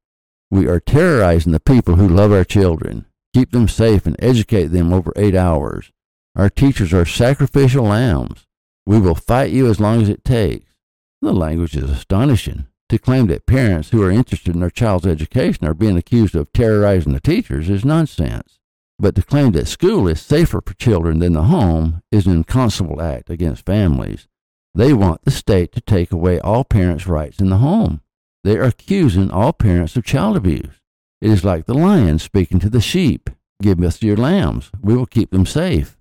We 0.51 0.67
are 0.67 0.81
terrorizing 0.81 1.53
the 1.53 1.59
people 1.61 1.95
who 1.95 2.07
love 2.07 2.33
our 2.33 2.43
children, 2.43 3.05
keep 3.33 3.51
them 3.51 3.69
safe, 3.69 4.05
and 4.05 4.17
educate 4.19 4.67
them 4.67 4.91
over 4.91 5.13
eight 5.15 5.35
hours. 5.35 5.91
Our 6.35 6.49
teachers 6.49 6.93
are 6.93 7.05
sacrificial 7.05 7.85
lambs. 7.85 8.45
We 8.85 8.99
will 8.99 9.15
fight 9.15 9.51
you 9.51 9.69
as 9.69 9.79
long 9.79 10.01
as 10.01 10.09
it 10.09 10.25
takes. 10.25 10.73
The 11.21 11.33
language 11.33 11.75
is 11.75 11.89
astonishing. 11.89 12.67
To 12.89 12.99
claim 12.99 13.27
that 13.27 13.47
parents 13.47 13.89
who 13.89 14.03
are 14.03 14.11
interested 14.11 14.53
in 14.53 14.59
their 14.59 14.69
child's 14.69 15.07
education 15.07 15.65
are 15.65 15.73
being 15.73 15.97
accused 15.97 16.35
of 16.35 16.53
terrorizing 16.53 17.13
the 17.13 17.19
teachers 17.19 17.69
is 17.69 17.83
nonsense. 17.83 18.59
But 18.97 19.15
to 19.15 19.21
claim 19.21 19.51
that 19.51 19.67
school 19.67 20.07
is 20.07 20.21
safer 20.21 20.61
for 20.65 20.73
children 20.75 21.19
than 21.19 21.33
the 21.33 21.43
home 21.43 22.01
is 22.11 22.25
an 22.25 22.33
inconceivable 22.33 23.01
act 23.01 23.29
against 23.29 23.65
families. 23.65 24.27
They 24.73 24.93
want 24.93 25.23
the 25.23 25.31
state 25.31 25.71
to 25.73 25.81
take 25.81 26.11
away 26.11 26.39
all 26.39 26.63
parents' 26.63 27.07
rights 27.07 27.39
in 27.39 27.49
the 27.49 27.57
home. 27.57 28.01
They 28.43 28.57
are 28.57 28.63
accusing 28.63 29.31
all 29.31 29.53
parents 29.53 29.95
of 29.95 30.05
child 30.05 30.37
abuse. 30.37 30.81
It 31.21 31.29
is 31.29 31.43
like 31.43 31.65
the 31.65 31.73
lion 31.73 32.19
speaking 32.19 32.59
to 32.59 32.69
the 32.69 32.81
sheep 32.81 33.29
Give 33.61 33.81
us 33.81 34.01
your 34.01 34.17
lambs, 34.17 34.69
we 34.81 34.95
will 34.95 35.05
keep 35.05 35.31
them 35.31 35.45
safe. 35.45 35.97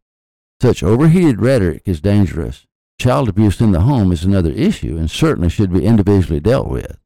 Such 0.60 0.82
overheated 0.82 1.40
rhetoric 1.40 1.82
is 1.86 2.00
dangerous. 2.00 2.66
Child 3.00 3.28
abuse 3.28 3.60
in 3.60 3.72
the 3.72 3.82
home 3.82 4.12
is 4.12 4.24
another 4.24 4.50
issue 4.50 4.96
and 4.96 5.10
certainly 5.10 5.48
should 5.48 5.72
be 5.72 5.84
individually 5.84 6.40
dealt 6.40 6.68
with. 6.68 6.98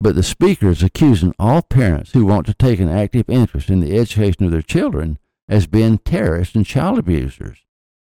But 0.00 0.14
the 0.14 0.22
speaker 0.22 0.68
is 0.68 0.82
accusing 0.82 1.34
all 1.38 1.62
parents 1.62 2.12
who 2.12 2.26
want 2.26 2.46
to 2.46 2.54
take 2.54 2.80
an 2.80 2.88
active 2.88 3.28
interest 3.28 3.70
in 3.70 3.80
the 3.80 3.96
education 3.96 4.44
of 4.44 4.50
their 4.50 4.62
children 4.62 5.18
as 5.48 5.66
being 5.66 5.98
terrorists 5.98 6.54
and 6.54 6.66
child 6.66 6.98
abusers. 6.98 7.58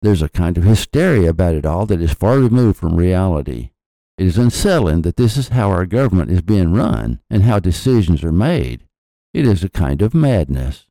There's 0.03 0.23
a 0.23 0.29
kind 0.29 0.57
of 0.57 0.65
hysteria 0.65 1.31
about 1.31 1.55
it 1.55 1.67
all 1.67 1.87
that 1.87 2.01
is 2.01 2.13
far 2.13 2.39
removed 2.39 2.79
from 2.79 2.97
reality. 2.97 3.71
It 4.17 4.27
is 4.27 4.39
unsettling 4.39 5.03
that 5.03 5.17
this 5.17 5.37
is 5.37 5.51
how 5.51 5.71
our 5.71 5.87
government 5.87 6.31
is 6.31 6.43
being 6.43 6.73
run 6.73 7.21
and 7.31 7.45
how 7.45 7.61
decisions 7.61 8.25
are 8.25 8.33
made. 8.33 8.85
It 9.33 9.47
is 9.47 9.63
a 9.63 9.69
kind 9.69 10.03
of 10.03 10.15
madness. 10.15 10.87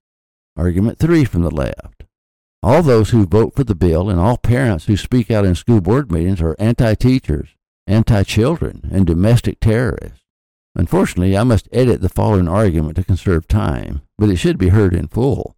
Argument 0.55 0.97
three 0.97 1.25
from 1.25 1.41
the 1.41 1.51
left. 1.51 2.03
All 2.63 2.81
those 2.81 3.09
who 3.09 3.25
vote 3.25 3.53
for 3.53 3.63
the 3.65 3.75
bill 3.75 4.09
and 4.09 4.19
all 4.19 4.37
parents 4.37 4.85
who 4.85 4.97
speak 4.97 5.29
out 5.29 5.45
in 5.45 5.55
school 5.55 5.81
board 5.81 6.11
meetings 6.11 6.41
are 6.41 6.55
anti 6.57 6.95
teachers, 6.95 7.49
anti 7.85 8.23
children, 8.23 8.89
and 8.91 9.05
domestic 9.05 9.59
terrorists. 9.59 10.21
Unfortunately, 10.73 11.35
I 11.35 11.43
must 11.43 11.67
edit 11.71 12.01
the 12.01 12.09
following 12.09 12.47
argument 12.47 12.95
to 12.95 13.03
conserve 13.03 13.47
time, 13.47 14.03
but 14.17 14.29
it 14.29 14.37
should 14.37 14.57
be 14.57 14.69
heard 14.69 14.93
in 14.93 15.07
full. 15.07 15.56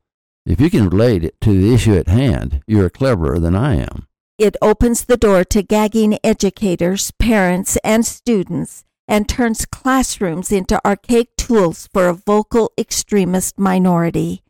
If 0.49 0.59
you 0.59 0.71
can 0.71 0.89
relate 0.89 1.23
it 1.23 1.39
to 1.41 1.53
the 1.53 1.71
issue 1.75 1.93
at 1.93 2.07
hand, 2.07 2.63
you 2.65 2.83
are 2.83 2.89
cleverer 2.89 3.37
than 3.37 3.55
I 3.55 3.75
am. 3.75 4.07
It 4.39 4.57
opens 4.63 5.05
the 5.05 5.15
door 5.15 5.43
to 5.43 5.61
gagging 5.61 6.17
educators, 6.23 7.11
parents, 7.11 7.77
and 7.83 8.03
students 8.03 8.83
and 9.07 9.29
turns 9.29 9.67
classrooms 9.67 10.51
into 10.51 10.81
archaic 10.83 11.35
tools 11.37 11.87
for 11.93 12.07
a 12.07 12.15
vocal 12.15 12.71
extremist 12.79 13.59
minority. 13.59 14.41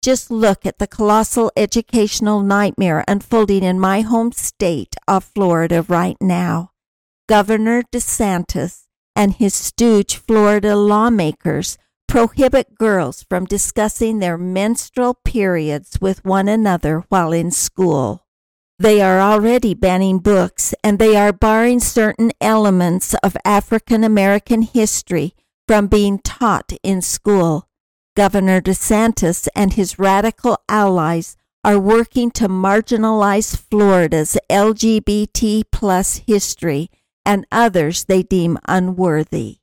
Just 0.00 0.30
look 0.30 0.64
at 0.64 0.78
the 0.78 0.86
colossal 0.86 1.50
educational 1.56 2.40
nightmare 2.40 3.04
unfolding 3.08 3.64
in 3.64 3.80
my 3.80 4.02
home 4.02 4.30
state 4.30 4.94
of 5.08 5.24
Florida 5.24 5.82
right 5.82 6.16
now. 6.20 6.70
Governor 7.28 7.82
DeSantis 7.92 8.84
and 9.16 9.34
his 9.34 9.54
stooge 9.54 10.18
Florida 10.18 10.76
lawmakers 10.76 11.78
prohibit 12.08 12.74
girls 12.74 13.22
from 13.28 13.44
discussing 13.44 14.18
their 14.18 14.38
menstrual 14.38 15.14
periods 15.24 15.98
with 16.00 16.24
one 16.24 16.48
another 16.48 17.04
while 17.10 17.32
in 17.32 17.50
school. 17.50 18.24
They 18.78 19.00
are 19.00 19.20
already 19.20 19.74
banning 19.74 20.18
books 20.18 20.74
and 20.82 20.98
they 20.98 21.16
are 21.16 21.32
barring 21.32 21.80
certain 21.80 22.32
elements 22.40 23.14
of 23.22 23.36
African 23.44 24.04
American 24.04 24.62
history 24.62 25.34
from 25.66 25.86
being 25.86 26.18
taught 26.20 26.72
in 26.82 27.02
school. 27.02 27.68
Governor 28.16 28.60
DeSantis 28.60 29.46
and 29.54 29.74
his 29.74 29.98
radical 29.98 30.58
allies 30.68 31.36
are 31.62 31.78
working 31.78 32.30
to 32.30 32.48
marginalize 32.48 33.56
Florida's 33.56 34.38
LGBT 34.50 35.64
plus 35.70 36.22
history 36.26 36.88
and 37.26 37.46
others 37.52 38.04
they 38.04 38.22
deem 38.22 38.58
unworthy. 38.66 39.58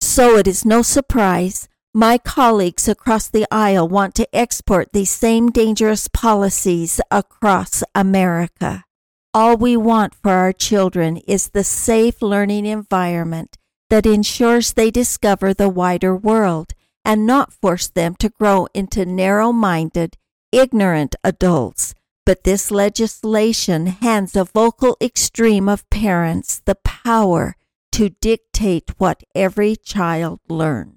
So 0.00 0.36
it 0.36 0.46
is 0.46 0.64
no 0.64 0.82
surprise 0.82 1.68
my 1.96 2.18
colleagues 2.18 2.86
across 2.88 3.26
the 3.26 3.46
aisle 3.50 3.88
want 3.88 4.14
to 4.14 4.28
export 4.36 4.92
these 4.92 5.08
same 5.08 5.48
dangerous 5.48 6.08
policies 6.08 7.00
across 7.10 7.82
America. 7.94 8.84
All 9.32 9.56
we 9.56 9.78
want 9.78 10.14
for 10.14 10.32
our 10.32 10.52
children 10.52 11.16
is 11.26 11.48
the 11.48 11.64
safe 11.64 12.20
learning 12.20 12.66
environment 12.66 13.56
that 13.88 14.04
ensures 14.04 14.74
they 14.74 14.90
discover 14.90 15.54
the 15.54 15.70
wider 15.70 16.14
world 16.14 16.74
and 17.02 17.24
not 17.24 17.54
force 17.54 17.88
them 17.88 18.14
to 18.16 18.28
grow 18.28 18.68
into 18.74 19.06
narrow 19.06 19.50
minded, 19.50 20.18
ignorant 20.52 21.16
adults. 21.24 21.94
But 22.26 22.44
this 22.44 22.70
legislation 22.70 23.86
hands 23.86 24.36
a 24.36 24.44
vocal 24.44 24.98
extreme 25.00 25.66
of 25.66 25.88
parents 25.88 26.60
the 26.66 26.74
power 26.74 27.56
to 27.92 28.10
dictate 28.10 28.90
what 28.98 29.22
every 29.34 29.76
child 29.76 30.40
learns. 30.46 30.95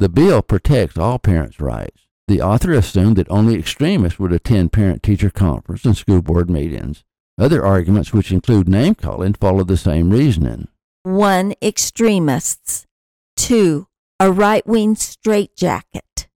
The 0.00 0.08
bill 0.08 0.40
protects 0.40 0.96
all 0.96 1.18
parents' 1.18 1.60
rights. 1.60 2.06
The 2.26 2.40
author 2.40 2.72
assumed 2.72 3.16
that 3.16 3.30
only 3.30 3.56
extremists 3.56 4.18
would 4.18 4.32
attend 4.32 4.72
parent 4.72 5.02
teacher 5.02 5.28
conference 5.28 5.84
and 5.84 5.94
school 5.94 6.22
board 6.22 6.48
meetings. 6.48 7.04
Other 7.38 7.62
arguments, 7.62 8.10
which 8.10 8.32
include 8.32 8.66
name 8.66 8.94
calling, 8.94 9.34
follow 9.34 9.62
the 9.62 9.76
same 9.76 10.08
reasoning. 10.08 10.68
1. 11.02 11.52
Extremists. 11.60 12.86
2. 13.36 13.88
A 14.20 14.32
right 14.32 14.66
wing 14.66 14.96
straitjacket. 14.96 16.28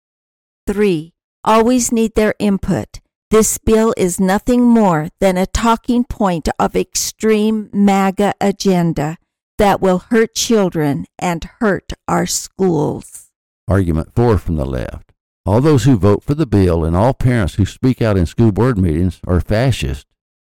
3. 0.67 1.15
Always 1.45 1.93
need 1.93 2.17
their 2.17 2.35
input. 2.41 2.99
This 3.31 3.59
bill 3.59 3.95
is 3.97 4.19
nothing 4.19 4.65
more 4.65 5.11
than 5.21 5.37
a 5.37 5.47
talking 5.47 6.03
point 6.03 6.49
of 6.59 6.75
extreme 6.75 7.71
MAGA 7.73 8.35
agenda 8.41 9.19
that 9.59 9.81
will 9.81 10.01
hurt 10.01 10.35
children 10.35 11.07
and 11.17 11.49
hurt 11.61 11.93
our 12.09 12.27
schools. 12.27 13.29
Argument 13.73 14.15
4 14.15 14.37
from 14.37 14.57
the 14.57 14.67
left. 14.67 15.13
All 15.47 15.63
those 15.63 15.85
who 15.85 15.97
vote 15.97 16.23
for 16.23 16.35
the 16.35 16.45
bill 16.45 16.85
and 16.85 16.95
all 16.95 17.15
parents 17.15 17.55
who 17.55 17.65
speak 17.65 18.03
out 18.03 18.19
in 18.19 18.27
school 18.27 18.53
board 18.53 18.77
meetings 18.77 19.19
are 19.27 19.41
fascist. 19.41 20.07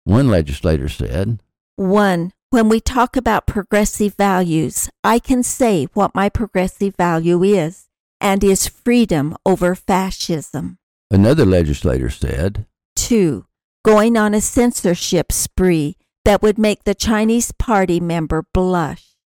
One 0.06 0.30
legislator 0.30 0.88
said, 0.88 1.44
1. 1.76 2.32
When 2.52 2.70
we 2.70 2.80
talk 2.80 3.18
about 3.18 3.46
progressive 3.46 4.16
values, 4.16 4.90
I 5.04 5.20
can 5.20 5.44
say 5.44 5.88
what 5.94 6.16
my 6.16 6.30
progressive 6.30 6.96
value 6.96 7.44
is, 7.44 7.90
and 8.22 8.42
is 8.42 8.70
freedom 8.70 9.36
over 9.46 9.76
fascism. 9.76 10.78
Another 11.12 11.46
legislator 11.46 12.10
said, 12.10 12.68
2. 12.96 13.46
Going 13.84 14.16
on 14.16 14.34
a 14.34 14.40
censorship 14.40 15.34
spree 15.34 15.98
that 16.24 16.42
would 16.42 16.58
make 16.58 16.86
the 16.86 16.96
Chinese 16.96 17.52
party 17.52 18.00
member 18.00 18.46
blush. 18.54 19.18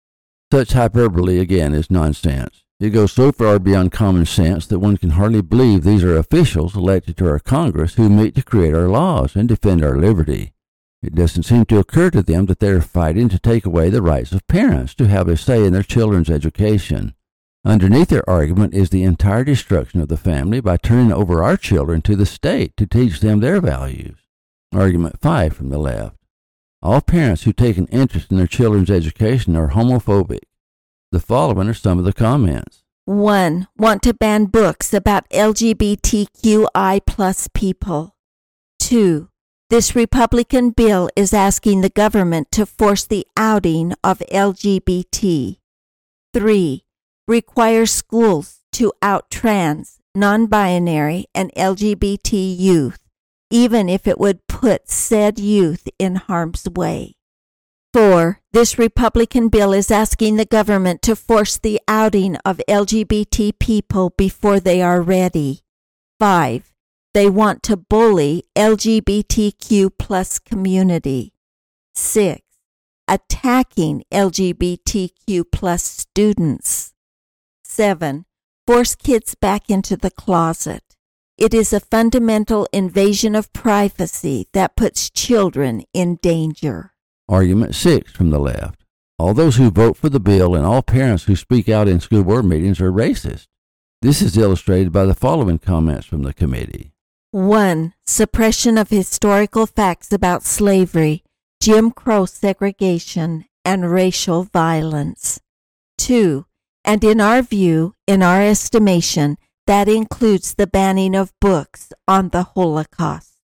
Such 0.51 0.73
hyperbole 0.73 1.39
again 1.39 1.75
is 1.75 1.91
nonsense. 1.91 2.65
It 2.83 2.91
goes 2.91 3.13
so 3.13 3.31
far 3.31 3.61
beyond 3.61 3.93
common 3.93 4.27
sense 4.27 4.67
that 4.67 4.81
one 4.81 4.97
can 4.97 5.11
hardly 5.11 5.41
believe 5.41 5.85
these 5.85 6.03
are 6.03 6.17
officials 6.17 6.75
elected 6.75 7.17
to 7.19 7.29
our 7.29 7.39
Congress 7.39 7.95
who 7.95 8.09
meet 8.09 8.35
to 8.35 8.43
create 8.43 8.75
our 8.75 8.89
laws 8.89 9.37
and 9.37 9.49
defend 9.49 9.85
our 9.85 9.97
liberty. 9.97 10.53
It 11.01 11.15
doesn't 11.15 11.45
seem 11.45 11.65
to 11.67 11.79
occur 11.79 12.11
to 12.11 12.25
them 12.25 12.47
that 12.47 12.59
they 12.59 12.71
are 12.71 12.81
fighting 12.81 13.29
to 13.29 13.39
take 13.39 13.65
away 13.65 13.89
the 13.89 14.03
rights 14.03 14.33
of 14.33 14.45
parents 14.49 14.97
to 14.97 15.07
have 15.07 15.29
a 15.29 15.37
say 15.37 15.65
in 15.65 15.73
their 15.73 15.85
children's 15.85 16.29
education. 16.29 17.15
Underneath 17.65 18.09
their 18.09 18.29
argument 18.29 18.75
is 18.75 18.91
the 18.91 19.05
entire 19.05 19.45
destruction 19.45 20.01
of 20.01 20.09
the 20.09 20.17
family 20.17 20.59
by 20.59 20.77
turning 20.77 21.13
over 21.13 21.41
our 21.41 21.57
children 21.57 22.03
to 22.03 22.17
the 22.17 22.27
state 22.27 22.77
to 22.79 22.85
teach 22.85 23.21
them 23.21 23.39
their 23.39 23.61
values. 23.61 24.19
Argument 24.75 25.21
5 25.21 25.55
from 25.55 25.69
the 25.69 25.79
left. 25.79 26.17
All 26.83 27.01
parents 27.01 27.45
who 27.45 27.53
take 27.53 27.77
an 27.77 27.87
interest 27.93 28.33
in 28.33 28.39
their 28.39 28.49
children's 28.49 28.91
education 28.91 29.55
are 29.55 29.69
homophobic. 29.69 30.41
The 31.13 31.21
following 31.21 31.69
are 31.69 31.75
some 31.75 31.99
of 31.99 32.07
the 32.07 32.15
comments. 32.15 32.85
1. 33.05 33.69
Want 33.77 34.03
to 34.03 34.15
ban 34.15 34.47
books 34.47 34.95
about 34.95 35.29
LGBTQI 35.29 37.01
plus 37.07 37.49
people. 37.53 38.17
2. 38.79 39.29
This 39.69 39.95
Republican 39.95 40.71
bill 40.71 41.11
is 41.15 41.35
asking 41.35 41.83
the 41.83 41.91
government 41.91 42.51
to 42.53 42.65
force 42.65 43.05
the 43.05 43.27
outing 43.37 43.93
of 44.03 44.23
LGBT. 44.33 45.59
3. 46.33 46.85
Require 47.29 47.85
schools 47.85 48.61
to 48.73 48.95
out 49.03 49.31
trans, 49.31 49.99
non 50.15 50.47
binary, 50.47 51.27
and 51.35 51.53
LGBT 51.55 52.59
youth, 52.59 53.01
even 53.51 53.91
if 53.91 54.07
it 54.07 54.19
would 54.19 54.47
put 54.47 54.89
said 54.89 55.39
youth 55.39 55.87
in 55.99 56.15
harm's 56.15 56.67
way. 56.71 57.17
4. 57.93 58.41
This 58.53 58.79
Republican 58.79 59.49
bill 59.49 59.75
is 59.75 59.91
asking 59.91 60.37
the 60.37 60.47
government 60.47 61.03
to 61.03 61.15
force 61.15 61.59
the 61.59 61.79
outing 61.87 62.37
of 62.37 62.61
LGBT 62.67 63.59
people 63.59 64.11
before 64.17 64.61
they 64.61 64.81
are 64.81 65.03
ready. 65.03 65.61
5. 66.19 66.73
They 67.13 67.29
want 67.29 67.63
to 67.65 67.77
bully 67.77 68.45
LGBTQ 68.57 69.91
plus 69.99 70.39
community. 70.39 71.35
6. 71.95 72.41
Attacking 73.07 74.05
LGBTQ 74.11 75.45
plus 75.53 75.83
students. 75.83 76.95
7. 77.65 78.25
Force 78.67 78.95
kids 78.95 79.35
back 79.35 79.69
into 79.69 79.99
the 79.99 80.11
closet. 80.11 80.83
It 81.37 81.53
is 81.53 81.75
a 81.75 81.81
fundamental 81.81 82.67
invasion 82.73 83.35
of 83.35 83.53
privacy 83.53 84.49
that 84.55 84.77
puts 84.77 85.11
children 85.11 85.83
in 85.93 86.17
danger. 86.23 86.92
Argument 87.33 87.75
6 87.75 88.13
from 88.13 88.29
the 88.29 88.39
left. 88.39 88.85
All 89.19 89.33
those 89.33 89.57
who 89.57 89.71
vote 89.71 89.97
for 89.97 90.11
the 90.11 90.21
bill 90.21 90.55
and 90.55 90.67
all 90.67 90.83
parents 90.83 91.25
who 91.25 91.35
speak 91.35 91.67
out 91.67 91.89
in 91.89 91.99
school 91.99 92.25
board 92.25 92.45
meetings 92.45 92.79
are 92.79 92.93
racist. 92.93 93.47
This 94.03 94.21
is 94.21 94.37
illustrated 94.37 94.93
by 94.93 95.07
the 95.07 95.15
following 95.15 95.59
comments 95.59 96.05
from 96.05 96.25
the 96.25 96.35
committee. 96.35 96.93
1. 97.31 97.95
Suppression 98.05 98.77
of 98.77 98.91
historical 98.91 99.65
facts 99.65 100.13
about 100.13 100.43
slavery, 100.43 101.25
Jim 101.59 101.91
Crow 101.91 102.27
segregation, 102.27 103.47
and 103.65 103.91
racial 103.91 104.43
violence. 104.43 105.41
2. 105.97 106.45
And 106.85 107.03
in 107.03 107.19
our 107.19 107.41
view, 107.41 107.95
in 108.07 108.23
our 108.23 108.43
estimation, 108.43 109.39
that 109.67 109.89
includes 109.89 110.53
the 110.53 110.67
banning 110.67 111.15
of 111.15 111.33
books 111.41 111.95
on 112.07 112.29
the 112.29 112.43
Holocaust. 112.43 113.39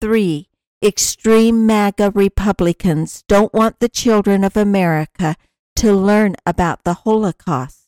3 0.00 0.48
Extreme 0.84 1.64
MAGA 1.64 2.10
Republicans 2.10 3.22
don't 3.28 3.54
want 3.54 3.78
the 3.78 3.88
children 3.88 4.42
of 4.42 4.56
America 4.56 5.36
to 5.76 5.92
learn 5.92 6.34
about 6.44 6.82
the 6.82 6.94
Holocaust. 7.04 7.86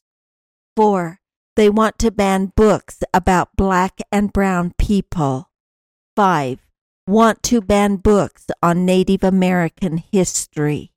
4. 0.77 1.19
They 1.57 1.69
want 1.69 1.99
to 1.99 2.13
ban 2.13 2.53
books 2.55 3.03
about 3.13 3.57
black 3.57 3.99
and 4.13 4.33
brown 4.33 4.75
people. 4.79 5.51
5. 6.15 6.61
Want 7.09 7.43
to 7.43 7.61
ban 7.61 7.97
books 7.97 8.47
on 8.63 8.87
Native 8.87 9.25
American 9.25 10.01
history. 10.13 10.93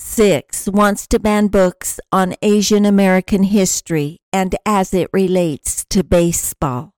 6. 0.00 0.66
Wants 0.66 1.06
to 1.06 1.20
ban 1.20 1.46
books 1.46 2.00
on 2.10 2.34
Asian 2.42 2.84
American 2.84 3.44
history 3.44 4.18
and 4.32 4.56
as 4.66 4.92
it 4.92 5.08
relates 5.12 5.84
to 5.90 6.02
baseball. 6.02 6.90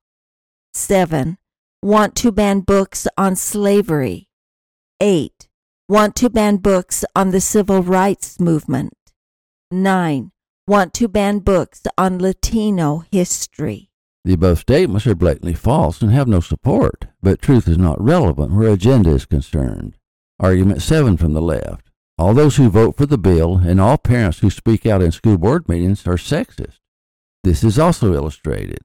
7. 0.72 1.36
Want 1.82 2.14
to 2.16 2.32
ban 2.32 2.60
books 2.60 3.06
on 3.18 3.36
slavery 3.36 4.28
8. 5.00 5.48
Want 5.88 6.14
to 6.16 6.28
ban 6.28 6.58
books 6.58 7.04
on 7.16 7.30
the 7.30 7.40
civil 7.40 7.82
rights 7.82 8.38
movement. 8.38 8.92
9. 9.70 10.30
Want 10.66 10.92
to 10.94 11.08
ban 11.08 11.38
books 11.38 11.82
on 11.96 12.18
Latino 12.18 13.04
history. 13.10 13.90
The 14.24 14.34
above 14.34 14.58
statements 14.58 15.06
are 15.06 15.14
blatantly 15.14 15.54
false 15.54 16.02
and 16.02 16.12
have 16.12 16.28
no 16.28 16.40
support, 16.40 17.06
but 17.22 17.40
truth 17.40 17.66
is 17.66 17.78
not 17.78 18.00
relevant 18.00 18.52
where 18.52 18.68
agenda 18.68 19.10
is 19.10 19.24
concerned. 19.24 19.96
Argument 20.38 20.82
7 20.82 21.16
from 21.16 21.32
the 21.32 21.40
left. 21.40 21.90
All 22.18 22.34
those 22.34 22.56
who 22.56 22.68
vote 22.68 22.98
for 22.98 23.06
the 23.06 23.16
bill 23.16 23.56
and 23.56 23.80
all 23.80 23.96
parents 23.96 24.40
who 24.40 24.50
speak 24.50 24.84
out 24.84 25.00
in 25.00 25.12
school 25.12 25.38
board 25.38 25.66
meetings 25.66 26.06
are 26.06 26.16
sexist. 26.16 26.76
This 27.42 27.64
is 27.64 27.78
also 27.78 28.12
illustrated. 28.12 28.80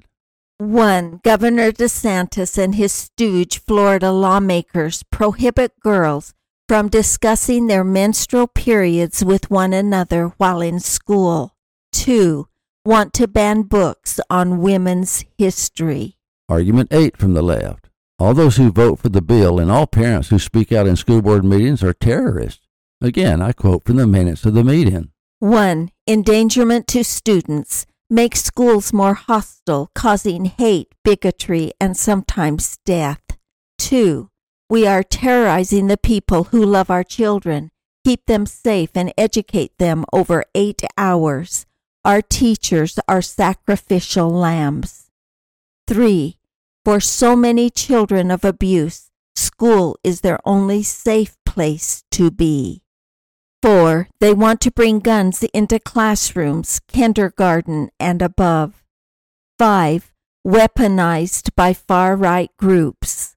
1. 0.57 1.19
Governor 1.21 1.69
DeSantis 1.73 2.57
and 2.57 2.75
his 2.75 2.93
stooge 2.93 3.59
Florida 3.59 4.09
lawmakers 4.09 5.03
prohibit 5.03 5.77
girls 5.81 6.33
from 6.69 6.87
discussing 6.87 7.67
their 7.67 7.83
menstrual 7.83 8.47
periods 8.47 9.23
with 9.23 9.51
one 9.51 9.73
another 9.73 10.27
while 10.37 10.61
in 10.61 10.79
school. 10.79 11.53
2. 11.91 12.47
Want 12.85 13.13
to 13.13 13.27
ban 13.27 13.63
books 13.63 14.21
on 14.29 14.61
women's 14.61 15.25
history. 15.37 16.15
Argument 16.47 16.87
8 16.93 17.17
from 17.17 17.33
the 17.33 17.41
left. 17.41 17.89
All 18.17 18.33
those 18.33 18.55
who 18.55 18.71
vote 18.71 18.99
for 18.99 19.09
the 19.09 19.21
bill 19.21 19.59
and 19.59 19.69
all 19.69 19.85
parents 19.85 20.29
who 20.29 20.39
speak 20.39 20.71
out 20.71 20.87
in 20.87 20.95
school 20.95 21.21
board 21.21 21.43
meetings 21.43 21.83
are 21.83 21.93
terrorists. 21.93 22.65
Again, 23.01 23.41
I 23.41 23.51
quote 23.51 23.83
from 23.83 23.97
the 23.97 24.07
minutes 24.07 24.45
of 24.45 24.53
the 24.53 24.63
meeting. 24.63 25.11
1. 25.39 25.89
Endangerment 26.07 26.87
to 26.87 27.03
students 27.03 27.85
make 28.09 28.35
schools 28.35 28.93
more 28.93 29.15
hostile, 29.15 29.89
causing 29.95 30.45
hate, 30.45 30.93
bigotry, 31.03 31.71
and 31.79 31.97
sometimes 31.97 32.77
death. 32.85 33.21
2. 33.79 34.29
We 34.69 34.87
are 34.87 35.03
terrorizing 35.03 35.87
the 35.87 35.97
people 35.97 36.45
who 36.45 36.63
love 36.63 36.89
our 36.89 37.03
children, 37.03 37.71
keep 38.03 38.25
them 38.25 38.45
safe, 38.45 38.91
and 38.95 39.13
educate 39.17 39.77
them 39.77 40.05
over 40.13 40.43
eight 40.53 40.83
hours. 40.97 41.65
Our 42.03 42.21
teachers 42.21 42.99
are 43.07 43.21
sacrificial 43.21 44.29
lambs. 44.29 45.09
3. 45.87 46.37
For 46.83 46.99
so 46.99 47.35
many 47.35 47.69
children 47.71 48.29
of 48.29 48.45
abuse, 48.45 49.09
school 49.35 49.97
is 50.03 50.21
their 50.21 50.39
only 50.45 50.83
safe 50.83 51.35
place 51.45 52.03
to 52.11 52.29
be. 52.29 52.85
4. 53.65 54.10
They 54.19 54.32
want 54.32 54.62
to 54.62 54.69
bring 54.69 54.99
guns 54.99 55.41
into 55.51 55.80
classrooms, 55.80 56.80
kindergarten, 56.88 57.89
and 57.99 58.21
above. 58.21 58.84
5. 59.58 60.13
Weaponized 60.45 61.49
by 61.56 61.73
far 61.73 62.15
right 62.15 62.51
groups. 62.60 63.36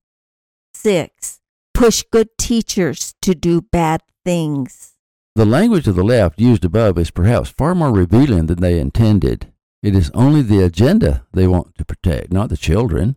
6. 0.75 1.41
Push 1.73 2.05
good 2.13 2.29
teachers 2.37 3.15
to 3.23 3.35
do 3.35 3.63
bad 3.63 4.03
things. 4.23 4.97
The 5.35 5.47
language 5.47 5.89
of 5.89 5.95
the 5.97 6.05
left 6.05 6.39
used 6.39 6.63
above 6.63 6.99
is 6.99 7.11
perhaps 7.11 7.49
far 7.49 7.75
more 7.75 7.91
revealing 7.91 8.49
than 8.49 8.61
they 8.61 8.79
intended. 8.79 9.51
It 9.83 9.97
is 9.97 10.11
only 10.13 10.43
the 10.43 10.63
agenda 10.63 11.25
they 11.33 11.47
want 11.47 11.75
to 11.79 11.87
protect, 11.87 12.31
not 12.31 12.51
the 12.51 12.59
children. 12.59 13.17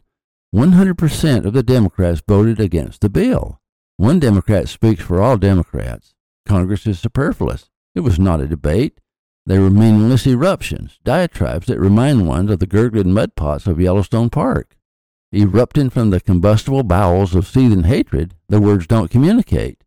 100% 0.55 1.43
of 1.43 1.51
the 1.51 1.61
Democrats 1.61 2.23
voted 2.25 2.61
against 2.61 3.01
the 3.01 3.09
bill. 3.09 3.59
One 3.97 4.21
Democrat 4.21 4.69
speaks 4.69 5.03
for 5.03 5.21
all 5.21 5.35
Democrats. 5.35 6.15
Congress 6.45 6.85
is 6.87 6.99
superfluous. 6.99 7.69
It 7.95 8.01
was 8.01 8.19
not 8.19 8.41
a 8.41 8.47
debate. 8.47 8.99
They 9.45 9.59
were 9.59 9.69
meaningless 9.69 10.27
eruptions, 10.27 10.99
diatribes 11.03 11.67
that 11.67 11.79
remind 11.79 12.27
one 12.27 12.49
of 12.49 12.59
the 12.59 12.67
gurgling 12.67 13.13
mud 13.13 13.35
pots 13.35 13.67
of 13.67 13.79
Yellowstone 13.79 14.29
Park. 14.29 14.77
Erupting 15.33 15.89
from 15.89 16.09
the 16.09 16.19
combustible 16.19 16.83
bowels 16.83 17.33
of 17.35 17.47
seething 17.47 17.83
hatred, 17.83 18.35
the 18.49 18.59
words 18.59 18.85
don't 18.85 19.09
communicate. 19.09 19.83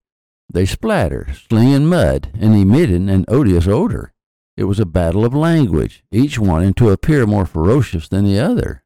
They 0.53 0.67
splatter, 0.67 1.29
slinging 1.49 1.87
mud 1.87 2.31
and 2.39 2.55
emitting 2.55 3.09
an 3.09 3.25
odious 3.29 3.67
odor. 3.67 4.13
It 4.57 4.65
was 4.65 4.79
a 4.79 4.87
battle 4.87 5.25
of 5.25 5.35
language, 5.35 6.05
each 6.11 6.39
wanting 6.39 6.75
to 6.75 6.91
appear 6.91 7.27
more 7.27 7.45
ferocious 7.45 8.09
than 8.09 8.25
the 8.25 8.39
other. 8.39 8.85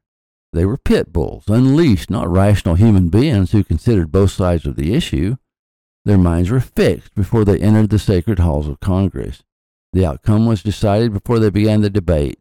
They 0.51 0.65
were 0.65 0.77
pit 0.77 1.13
bulls, 1.13 1.45
unleashed, 1.47 2.09
not 2.09 2.27
rational 2.27 2.75
human 2.75 3.09
beings 3.09 3.51
who 3.51 3.63
considered 3.63 4.11
both 4.11 4.31
sides 4.31 4.65
of 4.65 4.75
the 4.75 4.93
issue. 4.93 5.35
Their 6.05 6.17
minds 6.17 6.49
were 6.49 6.59
fixed 6.59 7.13
before 7.15 7.45
they 7.45 7.59
entered 7.59 7.89
the 7.89 7.99
sacred 7.99 8.39
halls 8.39 8.67
of 8.67 8.79
Congress. 8.79 9.43
The 9.93 10.05
outcome 10.05 10.45
was 10.45 10.63
decided 10.63 11.13
before 11.13 11.39
they 11.39 11.49
began 11.49 11.81
the 11.81 11.89
debate. 11.89 12.39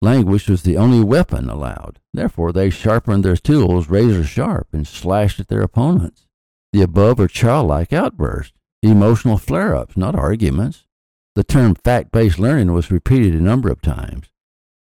Language 0.00 0.48
was 0.48 0.62
the 0.62 0.76
only 0.76 1.02
weapon 1.02 1.48
allowed. 1.48 2.00
Therefore, 2.12 2.52
they 2.52 2.70
sharpened 2.70 3.24
their 3.24 3.36
tools 3.36 3.88
razor 3.88 4.24
sharp 4.24 4.68
and 4.72 4.86
slashed 4.86 5.40
at 5.40 5.48
their 5.48 5.62
opponents. 5.62 6.26
The 6.72 6.82
above 6.82 7.20
are 7.20 7.28
childlike 7.28 7.92
outbursts, 7.92 8.52
emotional 8.82 9.38
flare 9.38 9.76
ups, 9.76 9.96
not 9.96 10.14
arguments. 10.14 10.86
The 11.34 11.44
term 11.44 11.74
fact 11.74 12.12
based 12.12 12.38
learning 12.38 12.72
was 12.72 12.90
repeated 12.90 13.34
a 13.34 13.40
number 13.40 13.70
of 13.70 13.80
times. 13.80 14.26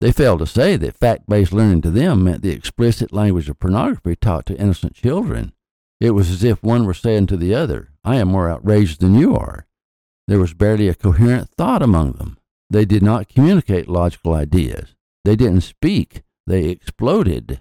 They 0.00 0.12
failed 0.12 0.38
to 0.38 0.46
say 0.46 0.76
that 0.76 0.96
fact 0.96 1.28
based 1.28 1.52
learning 1.52 1.82
to 1.82 1.90
them 1.90 2.24
meant 2.24 2.42
the 2.42 2.52
explicit 2.52 3.12
language 3.12 3.48
of 3.48 3.58
pornography 3.58 4.16
taught 4.16 4.46
to 4.46 4.58
innocent 4.58 4.94
children. 4.94 5.52
It 6.00 6.12
was 6.12 6.30
as 6.30 6.42
if 6.42 6.62
one 6.62 6.86
were 6.86 6.94
saying 6.94 7.26
to 7.26 7.36
the 7.36 7.54
other, 7.54 7.90
I 8.02 8.16
am 8.16 8.28
more 8.28 8.48
outraged 8.48 9.00
than 9.00 9.14
you 9.14 9.36
are. 9.36 9.66
There 10.26 10.38
was 10.38 10.54
barely 10.54 10.88
a 10.88 10.94
coherent 10.94 11.50
thought 11.50 11.82
among 11.82 12.12
them. 12.12 12.38
They 12.70 12.84
did 12.84 13.02
not 13.02 13.28
communicate 13.28 13.88
logical 13.88 14.32
ideas. 14.32 14.94
They 15.24 15.36
didn't 15.36 15.62
speak. 15.62 16.22
They 16.46 16.66
exploded. 16.66 17.60